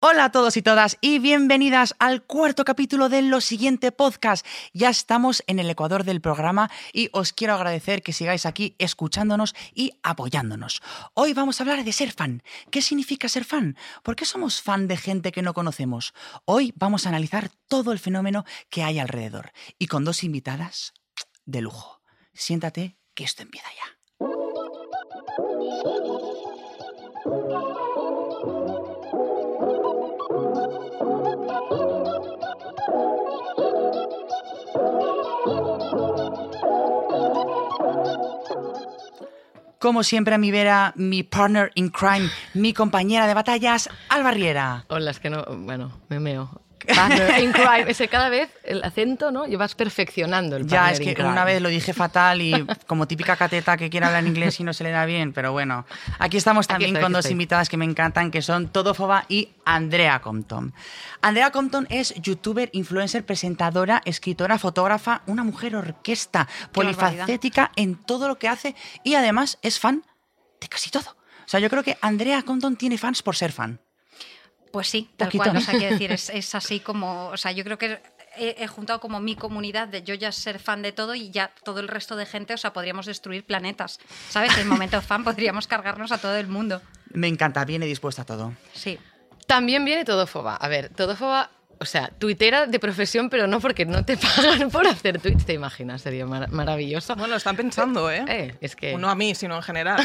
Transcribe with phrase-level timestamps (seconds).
[0.00, 4.46] Hola a todos y todas y bienvenidas al cuarto capítulo de Lo Siguiente Podcast.
[4.72, 9.56] Ya estamos en el ecuador del programa y os quiero agradecer que sigáis aquí escuchándonos
[9.74, 10.82] y apoyándonos.
[11.14, 12.44] Hoy vamos a hablar de ser fan.
[12.70, 13.76] ¿Qué significa ser fan?
[14.04, 16.14] ¿Por qué somos fan de gente que no conocemos?
[16.44, 20.94] Hoy vamos a analizar todo el fenómeno que hay alrededor y con dos invitadas
[21.44, 22.00] de lujo.
[22.32, 23.98] Siéntate que esto empieza ya.
[39.78, 44.84] Como siempre a mi vera, mi partner in crime, mi compañera de batallas, Alba Riera.
[44.88, 46.60] Hola, es que no, bueno, me meo.
[46.86, 49.46] Partner in crime, ese cada vez el acento, ¿no?
[49.46, 53.36] Y vas perfeccionando el Ya, es que una vez lo dije fatal y como típica
[53.36, 55.86] cateta que quiere hablar inglés y no se le da bien, pero bueno.
[56.18, 57.32] Aquí estamos Aquí también estoy, con aquí dos estoy.
[57.32, 60.72] invitadas que me encantan, que son Todofoba y Andrea Compton.
[61.22, 68.38] Andrea Compton es youtuber, influencer, presentadora, escritora, fotógrafa, una mujer orquesta, polifacética en todo lo
[68.38, 70.04] que hace y además es fan
[70.60, 71.10] de casi todo.
[71.10, 73.80] O sea, yo creo que Andrea Compton tiene fans por ser fan.
[74.78, 75.42] Pues sí, tal Poquito.
[75.42, 75.56] cual.
[75.56, 77.30] O sea, quiero decir, es, es así como.
[77.30, 78.00] O sea, yo creo que
[78.36, 81.80] he, juntado como mi comunidad de yo ya ser fan de todo y ya todo
[81.80, 83.98] el resto de gente, o sea, podríamos destruir planetas.
[84.28, 84.56] ¿Sabes?
[84.56, 86.80] En momento fan podríamos cargarnos a todo el mundo.
[87.10, 88.52] Me encanta, viene dispuesta a todo.
[88.72, 89.00] Sí.
[89.48, 90.54] También viene Todofoba.
[90.54, 94.86] A ver, Todofoba, o sea, tuitera de profesión, pero no porque no te pagan por
[94.86, 96.02] hacer tweets, ¿te imaginas?
[96.02, 97.16] Sería mar- maravilloso.
[97.16, 98.24] Bueno, están pensando, ¿eh?
[98.28, 98.96] Eh, es que...
[98.96, 100.00] No a mí, sino en general.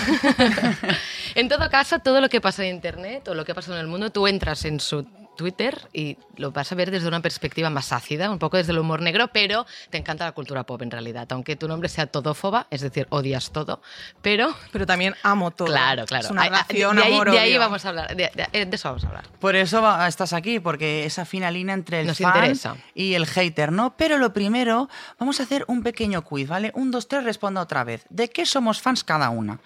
[1.36, 3.88] En todo caso, todo lo que pasa en Internet o lo que pasa en el
[3.88, 7.92] mundo, tú entras en su Twitter y lo vas a ver desde una perspectiva más
[7.92, 11.28] ácida, un poco desde el humor negro, pero te encanta la cultura pop en realidad.
[11.32, 13.82] Aunque tu nombre sea todófoba, es decir, odias todo,
[14.22, 14.54] pero...
[14.72, 15.70] Pero también amo todo.
[15.70, 16.26] Claro, claro.
[16.26, 18.90] Es una relación, de, ahí, amor, de ahí vamos a hablar, de, de- de eso
[18.90, 19.24] vamos a hablar.
[19.40, 22.76] Por eso va- estás aquí, porque esa fina línea entre el Nos fan interesa.
[22.94, 23.98] y el hater, ¿no?
[23.98, 26.72] Pero lo primero, vamos a hacer un pequeño quiz, ¿vale?
[26.76, 28.06] Un, dos, tres, responda otra vez.
[28.12, 29.60] ¿De qué somos fans cada una?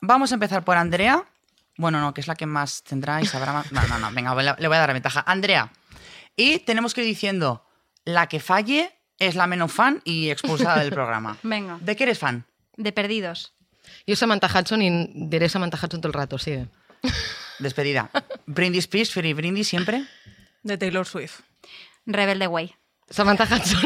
[0.00, 1.24] Vamos a empezar por Andrea.
[1.78, 3.70] Bueno, no, que es la que más tendrá y sabrá más.
[3.72, 5.22] No, no, no, venga, le voy a dar la ventaja.
[5.26, 5.70] Andrea.
[6.36, 7.64] Y tenemos que ir diciendo,
[8.04, 11.36] la que falle es la menos fan y expulsada del programa.
[11.42, 11.78] Venga.
[11.80, 12.46] ¿De qué eres fan?
[12.76, 13.54] De perdidos.
[14.06, 16.66] Yo Samantha Hudson y diré Samantha Hudson todo el rato, sigue.
[17.58, 18.10] Despedida.
[18.46, 20.04] Brindis Peace, Free Brindis siempre.
[20.62, 21.40] De Taylor Swift.
[22.04, 22.74] Rebelde Way.
[23.08, 23.80] Samantha Hudson.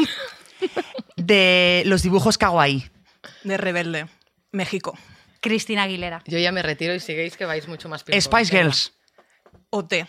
[1.15, 2.89] De los dibujos kawaii.
[3.43, 4.07] De Rebelde.
[4.51, 4.97] México.
[5.41, 6.21] Cristina Aguilera.
[6.27, 8.21] Yo ya me retiro y seguís que vais mucho más ping-pong.
[8.21, 8.55] Spice.
[8.57, 8.93] Girls.
[9.71, 10.05] OT.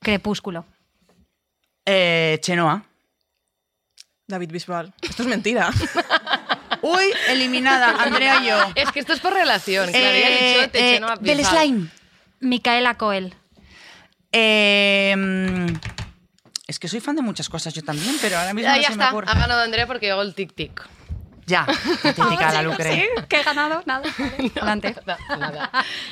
[0.00, 0.64] Crepúsculo.
[1.84, 2.84] Eh, Chenoa.
[4.26, 4.94] David Bisbal.
[5.02, 5.70] Esto es mentira.
[6.82, 8.58] Uy, eliminada, Andrea y yo.
[8.74, 9.90] Es que esto es por relación.
[9.90, 11.88] Claro, ya he Eh, dicho, te eh, eché, no has del slime.
[12.40, 13.34] Micaela Coel.
[14.30, 15.16] Eh,
[16.66, 18.88] es que soy fan de muchas cosas yo también, pero ahora mismo Ya, no ya
[18.90, 19.26] se me ocurre.
[19.30, 20.82] Ha ganado Andrea porque hago el tic-tic.
[21.48, 21.66] Ya,
[22.02, 22.92] típica la lucre.
[22.94, 24.04] Sí, que he ganado, nada.
[24.38, 24.94] Adelante.
[25.06, 25.70] Nada, nada.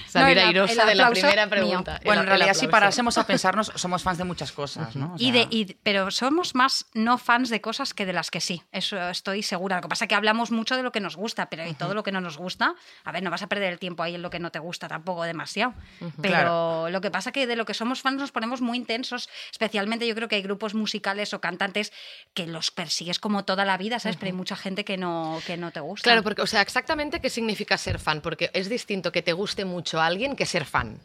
[0.09, 1.51] Salir No, el- airosa el de la primera mío.
[1.51, 2.01] pregunta.
[2.05, 5.13] Bueno, en realidad, si parásemos a pensarnos, somos fans de muchas cosas, ¿no?
[5.13, 8.41] O Y de, y- pero somos más no fans de cosas que de las que
[8.41, 9.77] sí, eso estoy segura.
[9.77, 11.93] Lo que pasa es que hablamos mucho de lo que nos gusta, pero y todo
[11.95, 12.75] lo que no nos gusta,
[13.05, 14.89] a ver, no vas a perder el tiempo ahí en lo que no te gusta
[14.89, 15.75] tampoco demasiado.
[16.23, 16.89] Pero Claro.
[16.91, 20.07] lo que pasa es que de lo que somos fans nos ponemos muy intensos, especialmente
[20.07, 21.93] yo creo que hay grupos musicales o cantantes
[22.33, 24.17] que los persigues como toda la vida, ¿sabes?
[24.17, 26.05] Pero hay mucha gente que no, que no te gusta.
[26.05, 29.65] Claro, porque, o sea, exactamente qué significa ser fan, porque es distinto que te guste
[29.65, 31.01] mucho a alguien que ser fan.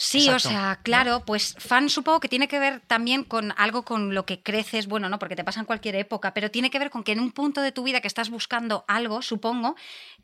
[0.00, 0.48] Sí, Exacto.
[0.48, 4.24] o sea, claro, pues fan supongo que tiene que ver también con algo con lo
[4.24, 7.02] que creces, bueno, no, porque te pasa en cualquier época, pero tiene que ver con
[7.02, 9.74] que en un punto de tu vida que estás buscando algo, supongo,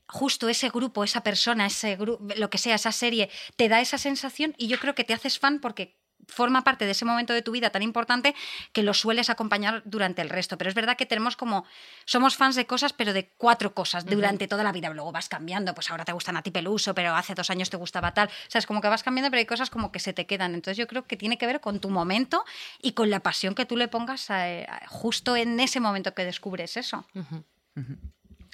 [0.06, 3.98] justo ese grupo, esa persona, ese grupo, lo que sea, esa serie, te da esa
[3.98, 5.96] sensación y yo creo que te haces fan porque
[6.26, 8.34] forma parte de ese momento de tu vida tan importante
[8.72, 10.56] que lo sueles acompañar durante el resto.
[10.56, 11.66] Pero es verdad que tenemos como,
[12.06, 14.88] somos fans de cosas, pero de cuatro cosas durante toda la vida.
[14.88, 17.76] Luego vas cambiando, pues ahora te gustan a ti Peluso, pero hace dos años te
[17.76, 18.28] gustaba tal.
[18.28, 20.54] O sea, es como que vas cambiando, pero hay cosas como que se te quedan.
[20.54, 22.44] Entonces yo creo que tiene que ver con tu momento
[22.80, 26.24] y con la pasión que tú le pongas a- a- justo en ese momento que
[26.24, 27.04] descubres eso.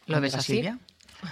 [0.07, 0.55] ¿Lo ves así?
[0.55, 0.79] Silvia.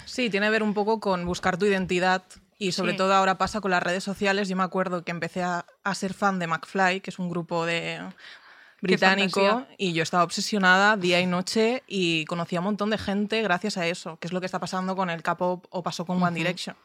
[0.04, 2.22] Sí, tiene que ver un poco con buscar tu identidad
[2.58, 2.98] y sobre Sí.
[2.98, 4.48] todo ahora pasa con las redes sociales.
[4.48, 7.64] Yo me acuerdo que empecé a, a ser fan de McFly, que es un grupo
[7.66, 8.00] de
[8.80, 13.42] británico, y yo estaba obsesionada día y noche y conocía a un montón de gente
[13.42, 16.22] gracias a eso, que es lo que está pasando con el K-pop o pasó con
[16.22, 16.76] One Direction.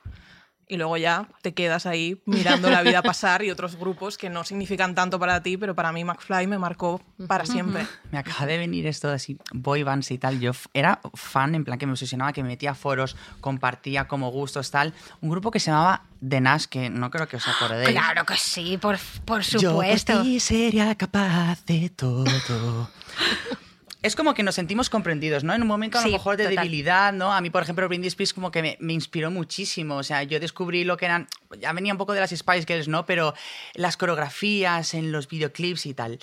[0.67, 4.43] Y luego ya te quedas ahí mirando la vida pasar y otros grupos que no
[4.43, 7.85] significan tanto para ti, pero para mí McFly me marcó para siempre.
[8.11, 10.39] Me acaba de venir esto de así, boy bands y tal.
[10.39, 14.29] Yo era fan, en plan que me obsesionaba, que me metía a foros, compartía como
[14.29, 14.93] gustos, tal.
[15.21, 17.89] Un grupo que se llamaba The Nash, que no creo que os acordéis.
[18.03, 20.13] Claro que sí, por, por Yo supuesto.
[20.13, 22.25] por ti sería capaz de todo.
[24.03, 25.53] Es como que nos sentimos comprendidos, ¿no?
[25.53, 26.57] En un momento a lo Sí, mejor de total.
[26.57, 27.33] debilidad, ¿no?
[27.33, 29.95] A mí, por ejemplo, Britney Spears como que me, me inspiró muchísimo.
[29.95, 31.27] O sea, yo descubrí lo que eran...
[31.59, 33.05] Ya venía un poco de las Spice Girls, ¿no?
[33.05, 33.33] Pero
[33.73, 36.19] las coreografías en los videoclips y tal.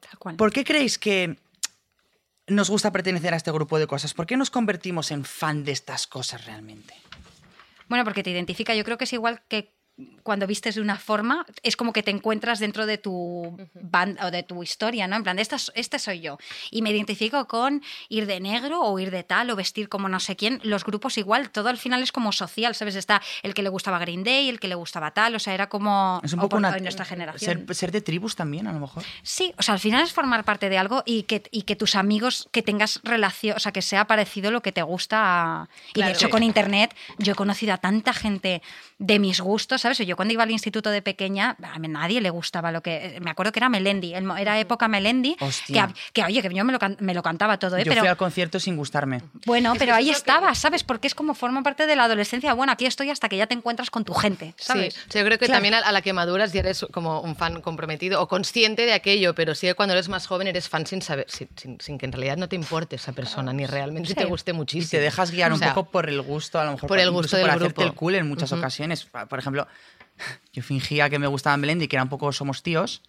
[0.00, 0.36] Tal cual.
[0.36, 1.36] ¿Por qué creéis que
[2.46, 4.12] nos gusta pertenecer a este grupo de cosas?
[4.12, 6.94] ¿Por qué nos convertimos en fan de estas cosas realmente?
[7.88, 9.72] Bueno, porque te identifica, yo creo que es igual que
[10.22, 14.30] cuando vistes de una forma, es como que te encuentras dentro de tu banda o
[14.30, 15.16] de tu historia, ¿no?
[15.16, 16.38] En plan, esta, es- este soy yo.
[16.70, 20.20] Y me identifico con ir de negro o ir de tal o vestir como no
[20.20, 20.60] sé quién.
[20.62, 22.96] Los grupos igual, todo al final es como social, ¿sabes?
[22.96, 25.68] Está el que le gustaba Green Day, el que le gustaba tal, o sea, era
[25.68, 26.20] como...
[26.22, 26.76] Es un poco por- una...
[26.76, 27.64] en nuestra generación.
[27.66, 29.02] Ser, ser de tribus también, a lo mejor.
[29.22, 31.94] Sí, o sea, al final es formar parte de algo y que, y que tus
[31.96, 35.18] amigos, que tengas relación, o sea, que sea parecido lo que te gusta.
[35.62, 36.08] a- Y Claro.
[36.10, 38.62] de hecho, con internet, yo he conocido a tanta gente
[38.98, 39.89] de mis gustos, ¿sabes?
[39.98, 43.18] Yo cuando iba al instituto de pequeña, a mí nadie le gustaba lo que.
[43.22, 45.92] Me acuerdo que era Melendi, era época Melendi, que, Hostia.
[46.12, 47.84] que, oye, que yo me lo, can- me lo cantaba todo, ¿eh?
[47.84, 49.22] Yo Pero, fui al concierto sin gustarme.
[49.46, 50.84] bueno, pero ahí estaba, ¿sabes?
[50.84, 52.52] Porque es como forma parte de la adolescencia.
[52.54, 54.94] Bueno, aquí estoy hasta que ya te encuentras con tu gente, ¿sabes?
[55.08, 55.54] Sí, yo creo que Claro.
[55.56, 58.92] también a, a la que maduras ya eres como un fan comprometido o consciente de
[58.92, 61.98] aquello, pero sí que cuando eres más joven eres fan sin saber, sin, sin- sin
[61.98, 64.14] que en realidad no te importe esa persona, ni realmente Sí.
[64.14, 64.90] te guste Y muchísimo.
[64.90, 67.10] te dejas guiar O un sea, poco por el gusto, a lo mejor por el
[67.10, 67.82] gusto por del hacerte grupo.
[67.82, 69.04] el cool en muchas ocasiones.
[69.28, 69.66] Por ejemplo,
[70.52, 73.02] yo fingía que me gustaba Melendi, que era un poco somos tíos,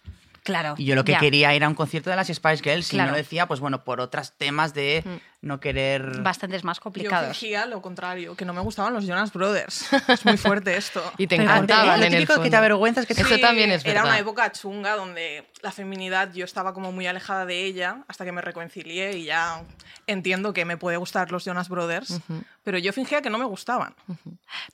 [0.44, 0.74] Claro.
[0.76, 1.18] y yo lo que ya.
[1.20, 3.10] quería era un concierto de las Spice Girls, y Claro.
[3.10, 5.04] no lo decía, pues bueno, por otros temas de
[5.40, 6.20] no querer...
[6.22, 7.36] Bastantes más Yo complicados.
[7.36, 9.86] fingía lo contrario, que no me gustaban los Jonas Brothers.
[10.08, 11.00] Es muy fuerte esto.
[11.16, 12.56] Y te encantaban lo en el típico que te fondo.
[12.58, 13.22] avergüenzas que te...
[13.22, 14.04] Eso también es Era verdad.
[14.10, 18.32] una época chunga donde la feminidad yo estaba como muy alejada de ella hasta que
[18.32, 19.62] me reconcilié y ya
[20.08, 22.18] entiendo que me puede gustar los Jonas Brothers,
[22.62, 23.94] pero yo fingía que no me gustaban.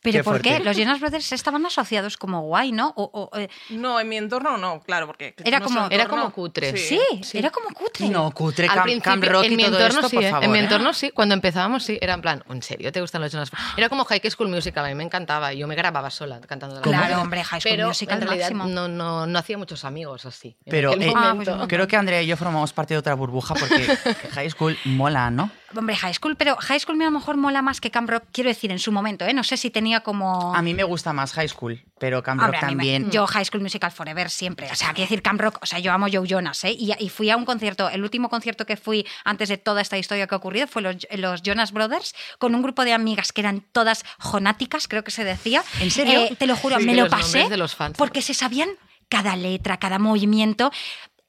[0.02, 0.60] Pero Qué ¿por qué?
[0.60, 2.92] Los Jonas Brothers estaban asociados como guay, ¿no?
[2.96, 6.32] O, o, eh, No, en mi entorno no, claro, porque Era como- era entorno- como
[6.32, 6.76] cutre.
[6.76, 7.00] sí,
[7.34, 8.08] era como cutre.
[8.08, 10.24] No, cutre, Al Cam, principio, Camp Rock en y mi todo entorno esto, sí, por
[10.24, 10.30] ¿eh?
[10.30, 10.44] favor.
[10.44, 10.62] en mi ¿eh?
[10.62, 13.72] entorno sí, cuando empezábamos sí, era en plan, ¿en serio te gustan los Jonas Brothers?
[13.78, 16.82] Era como High School Musical, a mí me encantaba, yo me grababa sola cantando la
[16.82, 20.56] Claro, hombre, High School Pero Musical en realidad no, no, no hacía muchos amigos así.
[20.64, 21.12] en Pero eh.
[21.16, 24.50] Ah, pues creo que Andrea y yo formamos parte de otra burbuja porque que High
[24.50, 25.50] School mola, ¿no?
[25.76, 28.48] Hombre, High School, pero High School a lo mejor mola más que Camp Rock, quiero
[28.48, 29.34] decir, en su momento, ¿eh?
[29.34, 30.54] No sé si tenía como...
[30.54, 33.10] A mí me gusta más High School, pero Camp Rock Hombre, me- también.
[33.10, 34.70] yo High School Musical Forever siempre.
[34.72, 36.72] O sea, quiero decir, Camp Rock, o sea, yo amo Joe Jonas, ¿eh?
[36.72, 39.98] Y, y fui a un concierto, el último concierto que fui antes de toda esta
[39.98, 43.42] historia que ha ocurrido fue los, los Jonas Brothers, con un grupo de amigas que
[43.42, 45.62] eran todas jonáticas, creo que se decía.
[45.80, 46.20] ¿En serio?
[46.20, 47.96] Eh, te lo juro, Sí, me lo pasé nombres de los fans.
[47.98, 48.70] porque se sabían
[49.10, 50.70] cada letra, cada movimiento.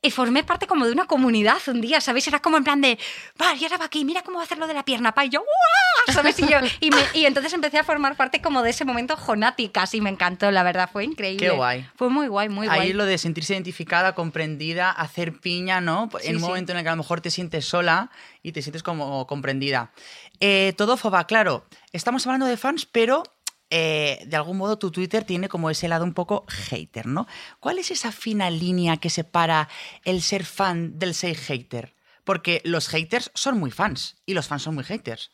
[0.01, 2.25] Y formé parte como de una comunidad un día, ¿sabéis?
[2.29, 2.97] Era como en plan de,
[3.41, 5.25] va, y ahora va aquí, mira cómo va a hacer lo de la pierna, pa,
[5.25, 6.15] y yo, ¡guau!
[6.15, 6.39] ¿Sabes?
[6.39, 9.93] Y, yo, y, me- y entonces empecé a formar parte como de ese momento jonáticas
[9.93, 11.45] y me encantó, la verdad, fue increíble.
[11.45, 11.85] Qué guay.
[11.97, 12.93] Fue muy guay, muy Ahí guay.
[12.93, 16.09] lo de sentirse identificada, comprendida, hacer piña, ¿no?
[16.21, 16.47] Sí, en un sí.
[16.47, 18.09] momento en el que a lo mejor te sientes sola
[18.41, 19.91] y te sientes como comprendida.
[20.39, 21.65] Eh, todo foba, claro.
[21.91, 23.23] Estamos hablando de fans, pero
[23.69, 27.27] eh, de algún modo tu Twitter tiene como ese lado un poco hater, ¿no?
[27.60, 29.69] ¿Cuál es esa fina línea que separa
[30.06, 31.95] el ser fan del ser hater?
[32.24, 35.31] Porque los haters son muy fans y los fans son muy haters.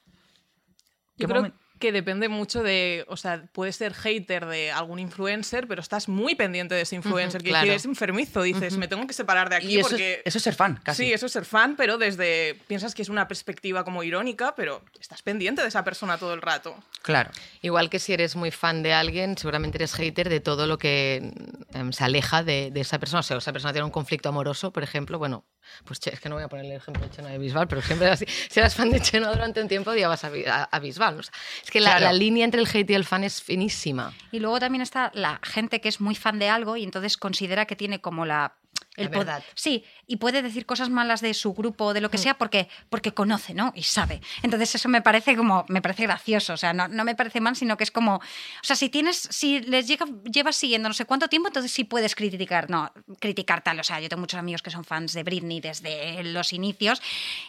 [1.17, 1.53] ¿Qué Yo creo
[1.85, 6.33] que depende mucho de, o sea, puedes ser hater de algún influencer, pero estás muy
[6.33, 7.41] pendiente de ese influencer.
[7.41, 7.71] Ujú, que claro.
[7.71, 10.13] es enfermizo, dices, me tengo que separar de aquí Y eso, porque...
[10.13, 11.03] es, eso es ser fan, casi.
[11.03, 14.83] Sí, eso es ser fan, pero desde piensas que es una perspectiva como irónica, pero
[14.99, 16.75] estás pendiente de esa persona todo el rato.
[17.03, 17.29] Claro.
[17.61, 21.31] Igual que si eres muy fan de alguien, seguramente eres hater de todo lo que
[21.71, 23.19] em, se aleja de, de esa persona.
[23.19, 25.45] O sea, esa persona tiene un conflicto amoroso, por ejemplo, bueno,
[25.83, 27.81] pues che, es que no voy a poner el ejemplo de Cheno de Bisbal, pero
[27.81, 28.25] siempre así.
[28.49, 31.19] Si eras fan de Cheno durante un tiempo, odiabas a, a, a Bisbal.
[31.19, 32.05] O sea, es que la, Claro.
[32.05, 34.13] la línea entre el hate y el fan es finísima.
[34.31, 37.65] Y luego también está la gente que es muy fan de algo y entonces considera
[37.65, 38.53] que tiene como la...
[38.97, 39.43] La po- verdad.
[39.55, 42.11] Sí, y puede decir cosas malas de su grupo o de lo Mm.
[42.11, 43.71] que sea porque, porque conoce, ¿no?
[43.75, 44.21] Y sabe.
[44.43, 47.55] Entonces eso me parece como, me parece gracioso, o sea, no, no me parece mal,
[47.55, 48.21] sino que es como, o
[48.63, 52.15] sea, si tienes, si les llega, llevas siguiendo no sé cuánto tiempo, entonces sí puedes
[52.15, 55.59] criticar, no, criticar tal, o sea, yo tengo muchos amigos que son fans de Britney
[55.61, 57.01] desde los inicios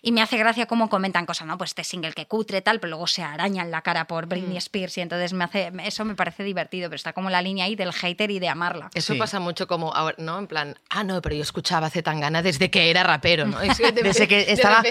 [0.03, 1.59] y me hace gracia cómo comentan cosas, ¿no?
[1.59, 4.29] Pues este single que cutre, tal, pero luego se arañan la cara por Mm.
[4.29, 7.65] Britney Spears y entonces me hace, eso me parece divertido, pero está como la línea
[7.67, 8.91] ahí del hater y de amarla.
[8.95, 9.19] Eso Sí.
[9.19, 10.39] pasa mucho como, ahora, ¿no?
[10.39, 13.61] En plan, ah, no, pero yo escuchaba a Tangana desde que era rapero, ¿no?
[13.61, 14.83] Es de- Desde que de estaba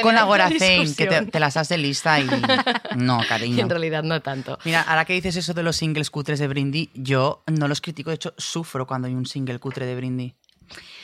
[0.00, 2.28] con Agora Fame, que te, las das de lista y...
[2.96, 3.58] No, Y cariño.
[3.62, 4.58] en realidad no tanto.
[4.64, 8.10] Mira, ahora que dices eso de los singles cutres de Brindy, yo no los critico,
[8.10, 10.34] de hecho sufro cuando hay un single cutre de Brindy.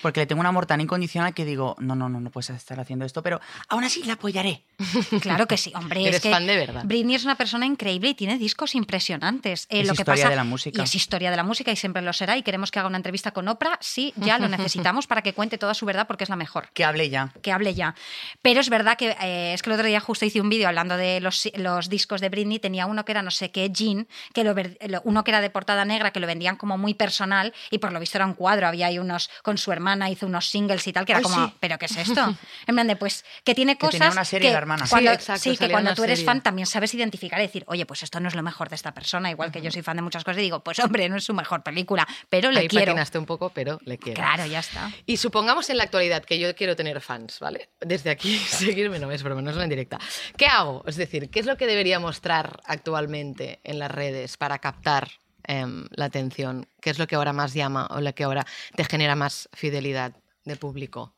[0.06, 2.78] Porque le tengo un amor tan incondicional que digo, no, no, no, no puedes estar
[2.78, 4.62] haciendo esto, pero aún así la apoyaré.
[5.20, 6.02] Claro que sí, hombre.
[6.02, 6.82] Eres es que fan de verdad.
[6.84, 9.66] Britney es una persona increíble y tiene discos impresionantes.
[9.68, 10.80] Eh, Es lo que historia pasa, de la música.
[10.80, 12.36] Y es historia de la música y siempre lo será.
[12.36, 13.78] Y queremos que haga una entrevista con Oprah.
[13.80, 16.68] Sí, ya lo necesitamos para que cuente toda su verdad porque es la mejor.
[16.72, 17.32] Que hable ya.
[17.42, 17.96] que hable ya.
[18.42, 20.96] Pero es verdad que eh, es que el otro día justo hice un vídeo hablando
[20.96, 22.60] de los, los discos de Britney.
[22.60, 24.54] Tenía uno que era no sé qué, Jean, que lo,
[25.02, 27.98] uno que era de portada negra, que lo vendían como muy personal y por lo
[27.98, 28.68] visto era un cuadro.
[28.68, 31.46] Había ahí unos con su hermana, hizo unos singles y tal, que era Ay, como,
[31.46, 31.54] sí.
[31.60, 32.36] ¿pero qué es esto?
[32.66, 33.98] En plan de, pues, que tiene Que cosas.
[34.00, 34.86] tenía una serie que la hermana.
[34.88, 37.64] Cuando, Sí, exacto, sí, que cuando una tú eres fan también sabes identificar y decir,
[37.68, 39.30] oye, pues esto no es lo mejor de esta persona.
[39.30, 41.34] Igual que yo soy fan de muchas cosas y digo, pues hombre, no es su
[41.34, 42.86] mejor película, pero le Ahí quiero.
[42.86, 44.20] patinaste un poco, pero le quiero.
[44.20, 44.90] Claro, ya está.
[45.06, 47.70] Y supongamos en la actualidad que yo quiero tener fans, ¿vale?
[47.80, 49.98] Desde aquí seguirme no es broma, no es en directa.
[50.36, 50.82] ¿Qué hago?
[50.86, 55.08] Es decir, ¿qué es lo que debería mostrar actualmente en las redes para captar
[55.46, 56.66] em, la atención?
[56.80, 60.12] ¿Qué es lo que ahora más llama o lo que ahora te genera más fidelidad
[60.44, 61.14] de público?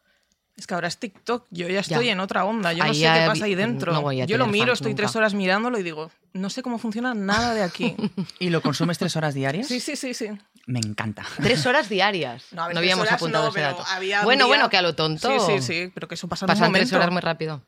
[0.56, 2.12] Es que ahora es TikTok, yo ya estoy Ya.
[2.12, 3.92] en otra onda, yo Ahí no sé qué pasa ahí dentro.
[3.92, 5.02] no yo lo miro, estoy nunca.
[5.04, 7.94] tres horas mirándolo y digo, no sé cómo funciona nada de aquí.
[8.40, 9.68] ¿Y lo consumes tres horas diarias?
[9.68, 10.30] Sí, sí, sí, sí.
[10.66, 11.24] Me encanta.
[11.42, 12.46] Tres horas diarias.
[12.52, 13.84] No, a ver, no tres habíamos horas apuntado no, ese dato.
[13.86, 15.48] había bueno, día- bueno, que a lo tonto.
[15.48, 17.62] Sí, sí, sí, pero que eso pasa en un Pasan tres horas muy rápido.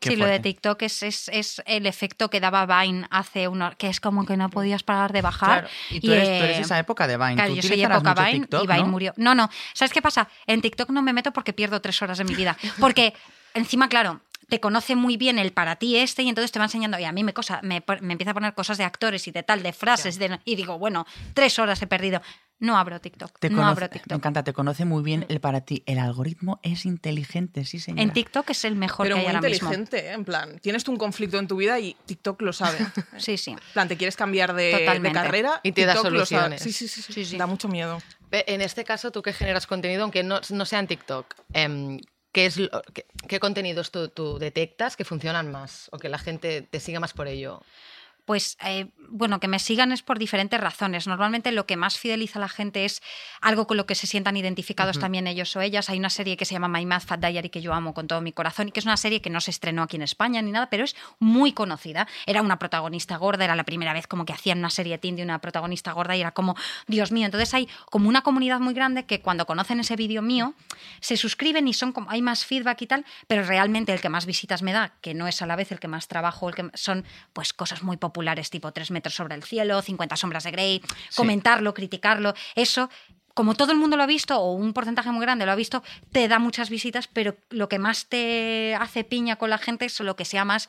[0.00, 0.40] Qué sí, lo de.
[0.40, 4.36] TikTok es, es, es el efecto que daba Vine hace uno, que es como que
[4.38, 5.60] no podías parar de bajar.
[5.60, 7.34] Claro, Y tú eres, tú eres eh, esa época de Vine.
[7.34, 8.86] Claro, Tú yo soy época Vine TikTok, y Vine ¿no?
[8.86, 9.12] murió.
[9.16, 9.50] No, no.
[9.74, 10.26] ¿Sabes qué pasa?
[10.46, 12.56] En TikTok no me meto porque pierdo tres horas de mi vida.
[12.80, 13.12] Porque
[13.52, 16.98] encima, claro, te conoce muy bien el para ti este y entonces te va enseñando.
[16.98, 19.42] Y a mí me, cosa, me, me empieza a poner cosas de actores y de
[19.42, 20.18] tal, de frases.
[20.18, 22.20] de- y digo, bueno, tres horas he perdido.
[22.58, 23.38] No abro TikTok.
[23.38, 24.12] Te no conoce- abro Me TikTok.
[24.18, 25.82] encanta, te conoce muy bien el para ti.
[25.86, 28.02] El algoritmo es inteligente, sí, señora.
[28.02, 29.68] En TikTok es el mejor Pero que hay muy ahora mismo.
[29.72, 30.12] inteligente, ¿eh?
[30.12, 32.76] en plan, tienes tú un conflicto en tu vida y TikTok lo sabe.
[32.80, 33.56] En Sí, sí.
[33.72, 36.58] plan, te quieres cambiar de, de carrera Y te da TikTok lo sabe.
[36.58, 36.62] soluciones.
[36.62, 37.38] Sí, sí, sí, sí, Sí, sí.
[37.38, 37.98] Da mucho miedo.
[38.30, 41.98] En este caso, tú que generas contenido, aunque no, no sea en TikTok, em,
[42.32, 46.18] ¿qué, es lo- qué, qué contenidos tú, tú detectas que funcionan más o que la
[46.18, 47.62] gente te siga más por ello?
[48.30, 51.08] Pues eh, bueno, que me sigan es por diferentes razones.
[51.08, 53.02] Normalmente lo que más fideliza a la gente es
[53.40, 55.90] algo con lo que se sientan identificados también ellos o ellas.
[55.90, 58.20] Hay una serie que se llama My Mad Fat Diary que yo amo con todo
[58.20, 60.52] mi corazón y que es una serie que no se estrenó aquí en España ni
[60.52, 62.06] nada, pero es muy conocida.
[62.24, 65.24] Era una protagonista gorda, era la primera vez como que hacían una serie teen de
[65.24, 66.54] una protagonista gorda y era como,
[66.86, 67.24] Dios mío.
[67.24, 70.54] Entonces hay como una comunidad muy grande que cuando conocen ese vídeo mío
[71.00, 74.24] se suscriben y son como, hay más feedback y tal, pero realmente el que más
[74.24, 76.70] visitas me da, que no es a la vez el que más trabajo, el que
[76.74, 78.19] son pues cosas muy populares
[78.50, 80.82] tipo Tres metros sobre el cielo, 50 sombras de Grey,
[81.14, 82.88] comentarlo, criticarlo, eso
[83.34, 85.82] como todo el mundo lo ha visto, o un porcentaje muy grande lo ha visto,
[86.12, 89.98] te da muchas visitas, pero lo que más te hace piña con la gente es
[90.00, 90.68] lo que sea más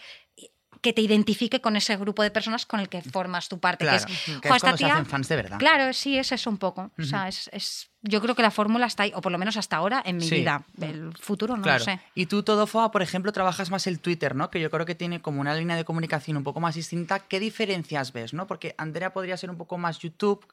[0.81, 3.85] que te identifique con ese grupo de personas con el que formas tu parte.
[3.85, 5.59] Claro, que es, que es "Jo, esta se hacen fans de verdad.
[5.59, 6.89] Claro, sí, es eso un poco.
[6.97, 9.57] O sea, es, es- yo creo que la fórmula está ahí, o por lo menos
[9.57, 10.35] hasta ahora, en mi Sí.
[10.37, 10.65] vida.
[10.81, 11.77] El futuro no claro.
[11.79, 11.99] lo sé.
[12.15, 14.49] Y tú, Todofoa, por ejemplo, trabajas más el Twitter, ¿no?
[14.49, 17.19] Que yo creo que tiene como una línea de comunicación un poco más distinta.
[17.19, 18.47] ¿Qué diferencias ves, no?
[18.47, 20.43] Porque Andrea podría ser un poco más YouTube,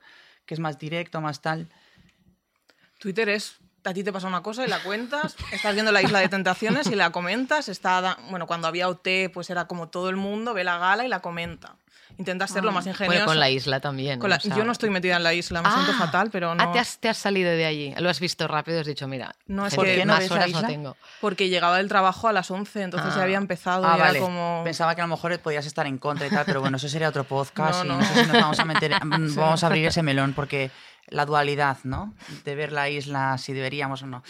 [0.45, 1.69] que es más directo, más tal.
[2.99, 3.57] Twitter es,
[3.89, 6.87] a ti te pasa una cosa y la cuentas, estás viendo la isla de tentaciones
[6.89, 10.65] y la comentas, está, bueno, cuando había OT, pues era como todo el mundo ve
[10.65, 11.75] la gala y la comenta.
[12.17, 13.13] Intentas ser lo más ingenioso.
[13.15, 14.19] Bueno, con la isla también.
[14.19, 16.31] Con la- o sea- yo no estoy metida en la isla, me siento Ah, fatal,
[16.33, 16.65] pero no.
[16.65, 17.95] Ah, te has, te has salido de allí.
[17.99, 20.51] Lo has visto rápido has dicho, mira, No, es que- ¿Por qué no más horas
[20.51, 20.67] no isla?
[20.69, 20.97] tengo.
[21.21, 23.25] Porque llegaba del trabajo a las 11, entonces ya Ah.
[23.25, 24.19] había empezado Ah, y era vale.
[24.21, 24.63] como...
[24.65, 27.09] Pensaba que a lo mejor podías estar en contra y tal, pero bueno, eso sería
[27.09, 27.99] otro podcast No, y no.
[27.99, 30.73] no sé si nos vamos a meter, vamos a abrir ese melón porque
[31.11, 32.15] la dualidad, ¿no?
[32.45, 34.23] De ver la isla, si deberíamos o no.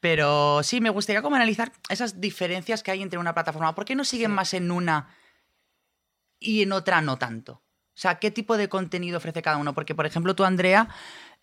[0.00, 3.74] Pero sí, me gustaría como analizar esas diferencias que hay entre una plataforma.
[3.74, 5.14] ¿Por qué no siguen más en una
[6.38, 7.52] y en otra no tanto?
[7.52, 9.74] O sea, ¿qué tipo de contenido ofrece cada uno?
[9.74, 10.88] Porque, por ejemplo, tú, Andrea,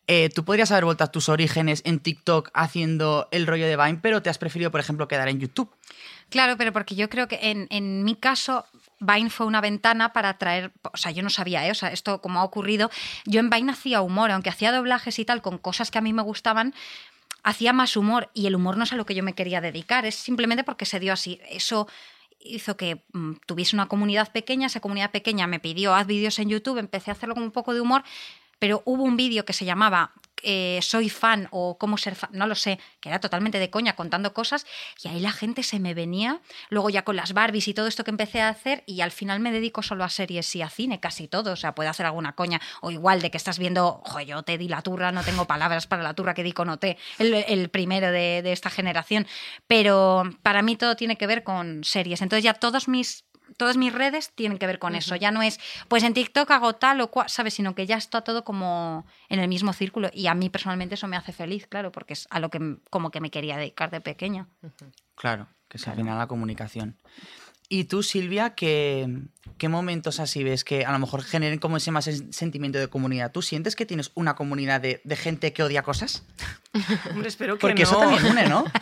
[0.05, 3.99] eh, tú podrías haber vuelto a tus orígenes en TikTok haciendo el rollo de Vine,
[4.01, 5.73] pero te has preferido, por ejemplo, quedar en YouTube.
[6.29, 8.65] Claro, pero porque yo creo que en, en mi caso
[9.05, 11.71] Vine fue una ventana para traer, o sea, yo no sabía, ¿eh?
[11.71, 12.89] o sea, esto como ha ocurrido,
[13.25, 16.13] yo en Vine hacía humor, aunque hacía doblajes y tal con cosas que a mí
[16.13, 16.73] me gustaban,
[17.43, 20.05] hacía más humor y el humor no es a lo que yo me quería dedicar,
[20.05, 21.39] es simplemente porque se dio así.
[21.49, 21.87] Eso
[22.39, 26.49] hizo que mm, tuviese una comunidad pequeña, esa comunidad pequeña me pidió haz vídeos en
[26.49, 28.03] YouTube, empecé a hacerlo con un poco de humor,
[28.59, 30.13] pero hubo un vídeo que se llamaba
[30.43, 33.95] eh, soy fan o cómo ser fan, no lo sé, que era totalmente de coña
[33.95, 34.65] contando cosas
[35.03, 38.03] y ahí la gente se me venía, luego ya con las Barbies y todo esto
[38.03, 40.99] que empecé a hacer y al final me dedico solo a series y a cine,
[40.99, 44.27] casi todo, o sea, puedo hacer alguna coña o igual de que estás viendo, joder,
[44.27, 46.97] yo te di la turra, no tengo palabras para la turra que di con OT,
[47.19, 49.27] el, el primero de, de esta generación,
[49.67, 53.25] pero para mí todo tiene que ver con series, entonces ya todos mis
[53.57, 55.15] todas mis redes tienen que ver con eso.
[55.15, 57.53] Ya no es, pues en TikTok hago tal o cual, ¿sabes?
[57.53, 60.09] Sino que ya está todo como en el mismo círculo.
[60.13, 63.11] Y a mí personalmente eso me hace feliz, claro, porque es a lo que como
[63.11, 64.47] que me quería dedicar de pequeña.
[65.15, 66.97] Claro, que es al final la comunicación.
[67.73, 69.07] Y tú, Silvia, ¿qué,
[69.57, 72.87] ¿qué momentos así ves que a lo mejor generen como ese más sen- sentimiento de
[72.87, 73.31] comunidad?
[73.31, 76.23] ¿Tú sientes que tienes una comunidad de, de gente que odia cosas?
[77.11, 77.89] Hombre, espero que Porque no.
[77.89, 78.65] eso también une, ¿no?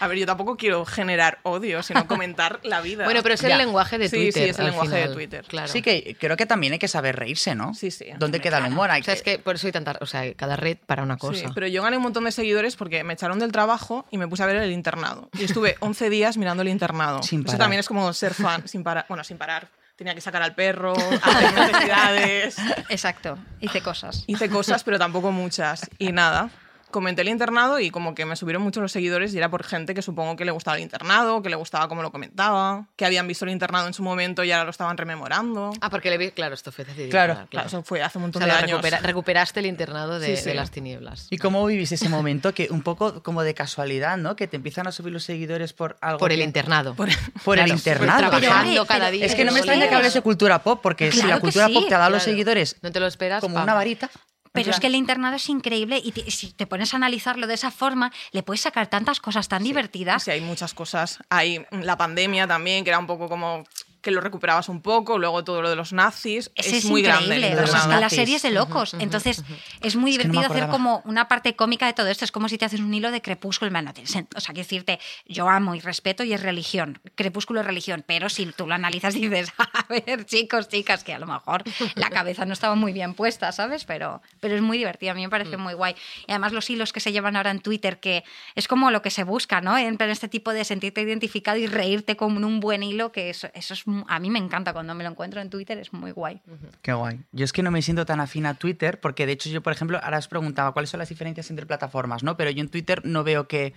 [0.00, 3.04] A ver, yo tampoco quiero generar odio, sino comentar la vida.
[3.04, 3.52] Bueno, pero es Ya.
[3.52, 4.42] el lenguaje de Sí, Twitter.
[4.44, 5.14] sí, es el lenguaje de final.
[5.14, 5.44] Twitter.
[5.46, 5.68] Claro.
[5.68, 7.72] Sí que creo que también hay que saber reírse, ¿no?
[7.74, 8.06] Sí, sí.
[8.18, 8.90] ¿Dónde queda el humor?
[8.90, 9.96] Hay O sea, es que- que por eso hay tanta.
[10.00, 11.52] O sea, cada red para una Sí, cosa.
[11.54, 14.42] pero yo gané un montón de seguidores porque me echaron del trabajo y me puse
[14.42, 15.28] a ver el internado.
[15.38, 17.22] Y estuve 11 días mirando el internado.
[17.22, 17.58] Sin Eso parar.
[17.60, 19.04] también es como ser fan, sin parar.
[19.08, 19.66] Bueno, sin parar.
[19.96, 22.56] Tenía que sacar al perro, hacer necesidades.
[22.88, 24.22] Exacto, hice cosas.
[24.28, 25.90] Hice cosas, pero tampoco muchas.
[25.98, 26.50] Y nada.
[26.90, 29.94] Comenté el internado y como que me subieron mucho los seguidores y era por gente
[29.94, 33.26] que supongo que le gustaba el internado, que le gustaba cómo lo comentaba, que habían
[33.28, 35.72] visto el internado en su momento y ahora lo estaban rememorando.
[35.80, 36.30] Ah, porque le vi.
[36.32, 38.80] Claro, esto fue hace Claro, Claro, eso fue hace un O montón sea, de años.
[38.82, 40.48] recupera- recuperaste el internado de, Sí, sí.
[40.48, 41.26] de las tinieblas.
[41.30, 44.36] ¿Y cómo vivís ese momento que un poco como de casualidad, ¿no?
[44.36, 46.94] Que te empiezan a subir los seguidores por algo Por el que- internado.
[46.94, 48.30] por el Claro, internado.
[48.30, 49.26] por Trabajando cada día.
[49.26, 51.66] Es que no me extraña que hables de cultura pop, porque si Claro la cultura
[51.68, 52.30] sí, pop te da a los claro.
[52.32, 53.40] seguidores No te lo esperas.
[53.40, 53.62] como pam.
[53.64, 54.10] una varita.
[54.52, 57.54] Pero es que el internado es increíble y te- si te pones a analizarlo de
[57.54, 60.24] esa forma, le puedes sacar tantas cosas tan divertidas.
[60.24, 61.18] Sí, hay muchas cosas.
[61.28, 63.64] Hay la pandemia también, que era un poco como
[64.00, 66.50] que lo recuperabas un poco, luego todo lo de los nazis.
[66.54, 67.36] Ese es, es, muy grande.
[67.36, 67.52] increíble.
[67.52, 68.94] el o sea, es que la serie es de locos.
[68.94, 69.42] Entonces,
[69.82, 72.24] es muy Es que no me divertido hacer como una parte cómica de todo esto.
[72.24, 73.70] Es como si te haces un hilo de crepúsculo.
[73.70, 77.00] no O sea, quiero decirte, yo amo y respeto y es religión.
[77.14, 78.04] Crepúsculo es religión.
[78.06, 81.64] Pero si tú lo analizas y dices, a ver, chicos, chicas, que a lo mejor
[81.94, 83.84] la cabeza no estaba muy bien puesta, ¿sabes?
[83.84, 85.12] Pero, pero es muy divertido.
[85.12, 85.62] A mí me parece Mm.
[85.62, 85.94] muy guay.
[86.26, 89.10] Y además, los hilos que se llevan ahora en Twitter, que es como lo que
[89.10, 89.76] se busca, ¿no?
[89.78, 93.74] En este tipo de sentirte identificado y reírte con un buen hilo, que eso, eso
[93.74, 93.86] es.
[94.08, 96.40] A mí me encanta cuando me lo encuentro en Twitter, es muy guay.
[96.82, 97.20] Qué guay.
[97.32, 99.72] Yo es que no me siento tan afín a Twitter, porque de hecho yo, por
[99.72, 102.36] ejemplo, ahora os preguntaba cuáles son las diferencias entre plataformas, ¿no?
[102.36, 103.74] Pero yo en Twitter no veo que,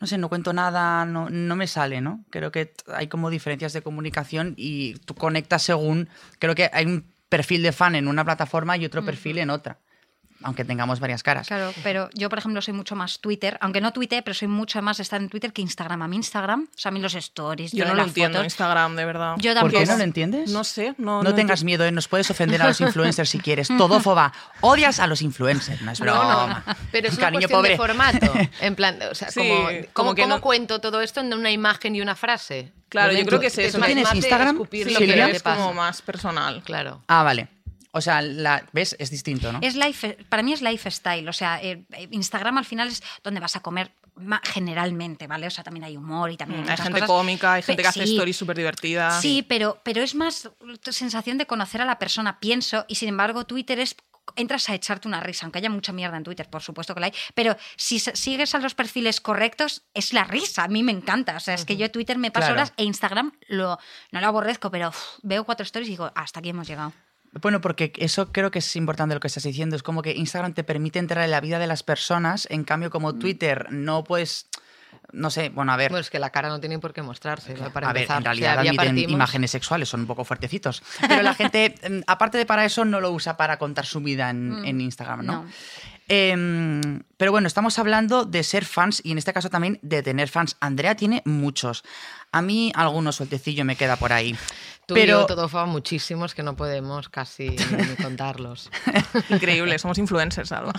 [0.00, 2.24] no sé, no cuento nada, no, no me sale, ¿no?
[2.30, 7.04] Creo que hay como diferencias de comunicación y tú conectas según, creo que hay un
[7.28, 9.78] perfil de fan en una plataforma y otro perfil en otra,
[10.42, 11.46] aunque tengamos varias caras.
[11.48, 14.80] Claro, pero yo, por ejemplo, soy mucho más Twitter, aunque no tuite, pero soy mucho
[14.82, 16.02] más de estar en Twitter que Instagram.
[16.02, 18.46] A mí Instagram, o sea, a mí los stories, Yo yo no lo entiendo, fotos,
[18.52, 19.34] Instagram, de verdad.
[19.38, 20.50] Yo ¿Por qué no lo entiendes?
[20.50, 21.22] No sé, no.
[21.22, 21.92] No, no tengas miedo, ¿eh?
[21.92, 23.68] nos puedes ofender a los influencers si quieres.
[23.68, 26.62] Todófoba, odias a los influencers, no es No, broma.
[26.66, 27.70] no, pero es Un una cariño cuestión pobre.
[27.70, 28.32] de formato.
[28.60, 31.32] En plan, o sea, Sí, como, como ¿cómo, que cómo no- cuento todo esto en
[31.32, 32.72] una imagen y una frase?
[32.88, 33.80] Claro, yo creo que es eso.
[33.80, 34.62] ¿Tienes Instagram?
[34.70, 36.62] Sí, lo que es como más personal.
[36.64, 37.02] Claro.
[37.08, 37.48] Ah, vale.
[37.96, 38.94] O sea, la, ¿ves?
[38.98, 39.58] Es distinto, ¿no?
[39.62, 43.40] Es life, para mí es lifestyle, o sea, eh, eh, Instagram al final es donde
[43.40, 45.46] vas a comer ma- generalmente, ¿vale?
[45.46, 47.06] O sea, también hay humor y también Hay muchas gente cosas.
[47.08, 49.20] cómica, hay gente Pe- que hace sí, stories súper divertidas.
[49.22, 50.50] Sí, pero, pero es más
[50.82, 53.96] tu sensación de conocer a la persona, pienso, y sin embargo Twitter es
[54.34, 57.06] entras a echarte una risa, aunque haya mucha mierda en Twitter, por supuesto que la
[57.06, 60.90] hay, pero si se- sigues a los perfiles correctos, es la risa, a mí me
[60.92, 62.54] encanta, o sea, es que yo Twitter me paso Claro.
[62.62, 63.78] horas e Instagram lo,
[64.10, 66.92] no lo aborrezco, pero uf, veo cuatro stories y digo, hasta aquí hemos llegado.
[67.40, 69.76] Bueno, porque eso creo que es importante lo que estás diciendo.
[69.76, 72.90] Es como que Instagram te permite entrar en la vida de las personas, en cambio
[72.90, 73.18] como Mm.
[73.18, 74.48] Twitter no puedes...
[75.12, 75.90] No sé, bueno, a ver...
[75.90, 77.54] Bueno, es que la cara no tiene por qué mostrarse.
[77.72, 78.18] Para a ver, empezar.
[78.18, 80.82] en realidad O sea, admiten imágenes sexuales, son un poco fuertecitos.
[81.06, 84.30] Pero la gente, mm, aparte de para eso, no lo usa para contar su vida
[84.30, 85.32] en, en Instagram, ¿no?
[85.44, 85.48] no.
[86.08, 90.28] Em, pero bueno, estamos hablando de ser fans y en este caso también de tener
[90.28, 90.56] fans.
[90.60, 91.82] Andrea tiene muchos.
[92.32, 94.36] A mí algunos sueltecillo me queda por ahí.
[94.86, 98.70] Tú y pero yo, todo fue muchísimos que no podemos casi ni contarlos.
[99.30, 100.72] Increíble, somos influencers, Alba.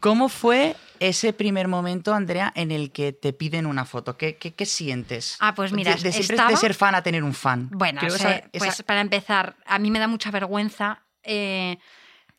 [0.00, 4.16] ¿cómo fue ese primer momento, Andrea, en el que te piden una foto?
[4.16, 5.36] ¿Qué, qué, qué sientes?
[5.38, 7.68] Ah, pues mira, de, de siempre estaba- de ser fan a tener un fan.
[7.72, 11.78] Bueno, o sea, esa- pues para empezar, a mí me da mucha vergüenza eh,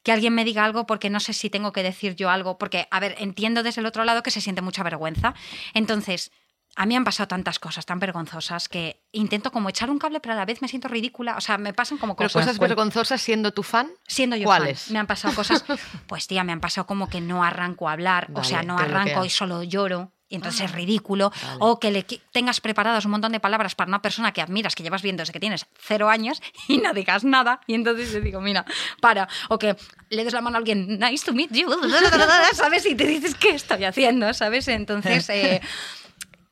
[0.07, 2.87] que alguien me diga algo porque no sé si tengo que decir yo algo, porque,
[2.91, 5.33] a ver, entiendo desde el otro lado que se siente mucha vergüenza.
[5.73, 6.31] Entonces,
[6.77, 10.31] a mí han pasado tantas cosas tan vergonzosas que intento como echar un cable, pero
[10.31, 11.35] a la vez me siento ridícula.
[11.35, 12.45] O sea, me pasan como Pero cosas.
[12.45, 13.89] cosas vergonzosas siendo tu fan.
[14.07, 14.83] Siendo yo ¿Cuáles?
[14.83, 15.65] fan, me han pasado cosas,
[16.07, 19.25] pues tía, me han pasado como que no arranco a hablar, o sea, no arranco
[19.25, 20.13] y solo lloro.
[20.29, 24.01] Y entonces es ridículo, o que le tengas preparadas un montón de palabras para una
[24.01, 27.61] persona que admiras, que llevas viendo desde que tienes cero años y no digas nada,
[27.67, 28.65] y entonces te digo, mira,
[29.01, 29.75] para, o que
[30.09, 31.69] le des la mano a alguien, nice to meet you,
[32.53, 32.85] ¿sabes?
[32.85, 34.33] Y te dices, ¿qué estoy haciendo?
[34.33, 34.67] ¿Sabes?
[34.67, 35.29] Entonces...
[35.29, 35.61] eh,